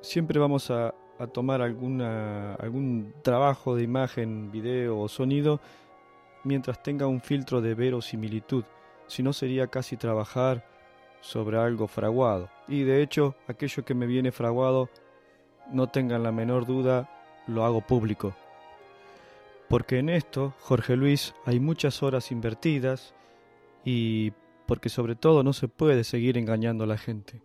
Siempre 0.03 0.39
vamos 0.39 0.71
a, 0.71 0.95
a 1.19 1.27
tomar 1.27 1.63
alguna, 1.63 2.55
algún 2.55 3.15
trabajo 3.23 3.75
de 3.77 3.85
imagen, 3.85 4.51
video 4.51 4.99
o 4.99 5.09
sonido 5.09 5.61
mientras 6.45 6.83
tenga 6.83 7.07
un 7.07 7.21
filtro 7.21 7.61
de 7.61 7.75
verosimilitud, 7.75 8.65
si 9.07 9.23
no 9.23 9.33
sería 9.33 9.67
casi 9.67 9.97
trabajar 9.97 10.67
sobre 11.21 11.59
algo 11.59 11.87
fraguado. 11.87 12.49
Y 12.71 12.85
de 12.85 13.03
hecho, 13.03 13.35
aquello 13.49 13.85
que 13.85 13.95
me 13.95 14.07
viene 14.07 14.31
fraguado, 14.31 14.89
no 15.73 15.89
tengan 15.89 16.23
la 16.23 16.31
menor 16.31 16.67
duda, 16.67 17.11
lo 17.49 17.65
hago 17.65 17.81
público. 17.81 18.33
Porque 19.69 19.99
en 19.99 20.09
esto, 20.09 20.55
Jorge 20.61 20.97
Luis, 20.97 21.35
hay 21.45 21.59
muchas 21.59 22.03
horas 22.03 22.31
invertidas 22.31 23.13
y 23.85 24.33
porque 24.67 24.89
sobre 24.89 25.17
todo 25.17 25.43
no 25.43 25.53
se 25.53 25.67
puede 25.67 26.05
seguir 26.05 26.39
engañando 26.39 26.85
a 26.85 26.87
la 26.87 26.97
gente. 26.97 27.43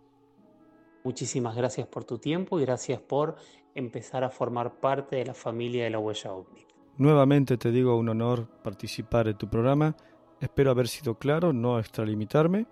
Muchísimas 1.04 1.56
gracias 1.56 1.88
por 1.88 2.04
tu 2.04 2.20
tiempo 2.20 2.60
y 2.60 2.66
gracias 2.66 3.00
por 3.02 3.36
empezar 3.74 4.24
a 4.24 4.30
formar 4.30 4.80
parte 4.80 5.16
de 5.16 5.26
la 5.26 5.34
familia 5.34 5.86
de 5.86 5.90
la 5.90 6.00
huella 6.00 6.34
ovni. 6.34 6.66
Nuevamente 6.98 7.58
te 7.58 7.72
digo 7.72 7.98
un 7.98 8.10
honor 8.10 8.48
participar 8.64 9.28
en 9.28 9.38
tu 9.38 9.50
programa. 9.50 9.96
Espero 10.40 10.70
haber 10.70 10.88
sido 10.88 11.16
claro, 11.16 11.52
no 11.52 11.80
extralimitarme. 11.80 12.68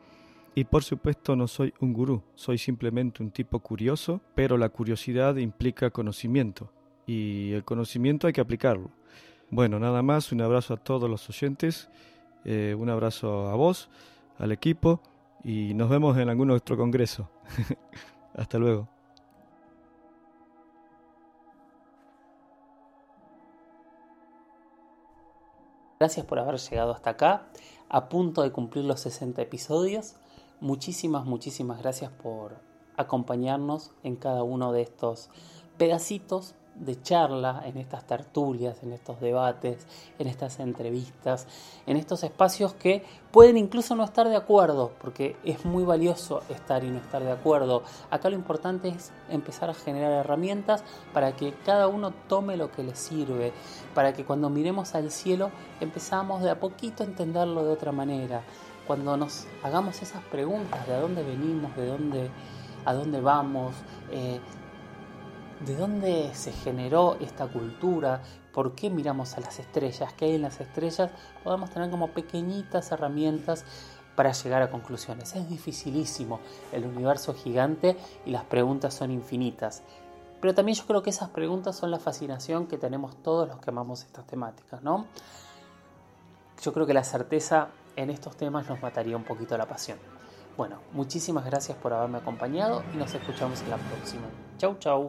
Y 0.56 0.66
por 0.66 0.84
supuesto 0.84 1.36
no 1.36 1.48
soy 1.48 1.74
un 1.80 1.94
gurú, 1.94 2.22
soy 2.36 2.60
simplemente 2.60 3.24
un 3.24 3.32
tipo 3.32 3.60
curioso, 3.60 4.22
pero 4.36 4.58
la 4.58 4.70
curiosidad 4.70 5.36
implica 5.38 5.89
conocimiento 5.89 6.72
y 7.08 7.54
el 7.54 7.63
conocimiento 7.63 8.28
hay 8.28 8.34
que 8.34 8.42
aplicarlo. 8.42 8.92
Bueno, 9.50 9.80
nada 9.80 10.04
más, 10.04 10.32
un 10.32 10.42
abrazo 10.42 10.76
a 10.76 10.78
todos 10.78 11.10
los 11.10 11.28
oyentes, 11.28 11.89
eh, 12.46 12.76
un 12.78 12.89
abrazo 12.89 13.50
a 13.50 13.56
vos, 13.56 13.89
al 14.38 14.52
equipo 14.52 15.02
y 15.44 15.74
nos 15.74 15.89
vemos 15.89 16.18
en 16.18 16.30
algún 16.30 16.52
otro 16.52 16.78
congreso. 16.78 17.30
Hasta 18.36 18.60
luego. 18.60 18.88
Gracias 26.00 26.26
por 26.26 26.38
haber 26.38 26.58
llegado 26.58 26.92
hasta 26.92 27.12
acá, 27.12 27.48
a 27.88 28.10
punto 28.10 28.42
de 28.42 28.52
cumplir 28.52 28.84
los 28.84 29.00
60 29.00 29.42
episodios. 29.42 30.16
Muchísimas, 30.60 31.26
muchísimas 31.26 31.80
gracias 31.80 32.12
por 32.12 32.58
acompañarnos 32.96 33.92
en 34.04 34.16
cada 34.16 34.44
uno 34.44 34.72
de 34.72 34.82
estos 34.82 35.30
pedacitos 35.78 36.56
de 36.76 37.00
charla, 37.02 37.63
en 37.66 37.78
estas 37.78 38.06
tertulias, 38.06 38.82
en 38.82 38.94
estos 38.94 39.20
debates, 39.20 39.86
en 40.18 40.28
estas 40.28 40.60
entrevistas, 40.60 41.48
en 41.86 41.98
estos 41.98 42.24
espacios 42.24 42.74
que 42.74 43.04
pueden 43.32 43.58
incluso 43.58 43.96
no 43.96 44.04
estar 44.04 44.28
de 44.28 44.36
acuerdo, 44.36 44.92
porque 45.00 45.36
es 45.44 45.66
muy 45.66 45.84
valioso 45.84 46.42
estar 46.50 46.84
y 46.84 46.89
no 46.89 46.98
estar 46.98 47.24
de 47.24 47.32
acuerdo. 47.32 47.84
Acá 48.10 48.30
lo 48.30 48.36
importante 48.36 48.89
es 48.89 49.12
empezar 49.30 49.70
a 49.70 49.74
generar 49.74 50.12
herramientas 50.12 50.84
para 51.13 51.36
que 51.36 51.54
cada 51.66 51.88
uno 51.88 52.12
tome 52.28 52.58
lo 52.58 52.72
que 52.72 52.84
le 52.84 52.96
sirve, 52.96 53.54
para 53.94 54.13
que 54.13 54.26
cuando 54.26 54.50
miremos 54.50 54.96
al 54.96 55.12
cielo 55.12 55.52
empezamos 55.80 56.42
de 56.42 56.50
a 56.50 56.60
poquito 56.60 57.04
a 57.04 57.06
entenderlo 57.06 57.63
de 57.63 57.72
otra 57.72 57.92
manera. 57.92 58.44
Cuando 58.88 59.15
nos 59.15 59.48
hagamos 59.63 60.02
esas 60.02 60.22
preguntas 60.24 60.86
de 60.88 60.93
a 60.93 61.00
dónde 61.00 61.24
venimos, 61.24 61.76
de 61.76 61.88
dónde, 61.88 62.30
a 62.86 62.93
dónde 62.93 63.22
vamos, 63.22 63.74
eh, 64.12 64.39
de 65.65 65.76
dónde 65.76 66.32
se 66.34 66.52
generó 66.52 67.17
esta 67.22 67.48
cultura, 67.48 68.22
por 68.54 68.76
qué 68.76 68.89
miramos 68.89 69.38
a 69.38 69.41
las 69.41 69.60
estrellas, 69.60 70.13
qué 70.13 70.26
hay 70.26 70.36
en 70.36 70.41
las 70.41 70.60
estrellas, 70.60 71.12
podemos 71.43 71.69
tener 71.69 71.89
como 71.89 72.10
pequeñitas 72.10 72.91
herramientas 72.91 73.65
para 74.15 74.32
llegar 74.32 74.62
a 74.62 74.69
conclusiones. 74.69 75.36
Es 75.36 75.50
dificilísimo 75.50 76.39
el 76.72 76.86
universo 76.86 77.34
gigante 77.34 77.98
y 78.26 78.32
las 78.32 78.43
preguntas 78.43 78.93
son 78.93 79.12
infinitas. 79.12 79.82
Pero 80.39 80.54
también 80.54 80.78
yo 80.78 80.86
creo 80.86 81.02
que 81.02 81.10
esas 81.10 81.30
preguntas 81.30 81.76
son 81.76 81.89
la 81.89 82.00
fascinación 82.00 82.67
que 82.67 82.78
tenemos 82.78 83.15
todos 83.24 83.48
los 83.48 83.60
que 83.60 83.69
amamos 83.69 84.04
estas 84.04 84.28
temáticas, 84.28 84.84
¿no? 84.84 85.06
Yo 86.62 86.74
creo 86.74 86.86
que 86.86 86.93
la 86.93 87.04
certeza 87.04 87.69
en 87.96 88.10
estos 88.10 88.36
temas 88.38 88.68
nos 88.68 88.82
mataría 88.82 89.18
un 89.18 89.24
poquito 89.24 89.58
la 89.58 89.68
pasión. 89.68 89.98
Bueno, 90.56 90.80
muchísimas 90.92 91.46
gracias 91.46 91.78
por 91.78 91.94
haberme 91.94 92.20
acompañado 92.20 92.84
y 92.94 92.98
nos 92.98 93.14
escuchamos 93.14 93.62
en 93.62 93.70
la 93.72 93.78
próxima. 93.78 94.24
Chau, 94.58 94.78
chau. 94.78 95.08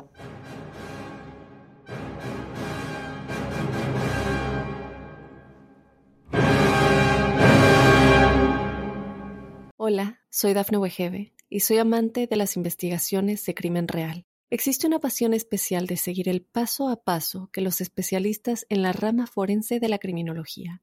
Hola, 9.77 10.21
soy 10.31 10.55
Dafne 10.55 10.79
Wegebe 10.79 11.35
y 11.51 11.61
soy 11.61 11.77
amante 11.77 12.27
de 12.27 12.37
las 12.37 12.57
investigaciones 12.57 13.45
de 13.45 13.55
crimen 13.55 13.87
real. 13.87 14.25
Existe 14.49 14.87
una 14.87 14.99
pasión 14.99 15.35
especial 15.35 15.87
de 15.87 15.99
seguir 15.99 16.29
el 16.29 16.41
paso 16.41 16.89
a 16.89 17.03
paso 17.03 17.51
que 17.53 17.61
los 17.61 17.83
especialistas 17.83 18.65
en 18.71 18.81
la 18.81 18.93
rama 18.93 19.27
forense 19.27 19.81
de 19.81 19.89
la 19.89 19.99
criminología 19.99 20.83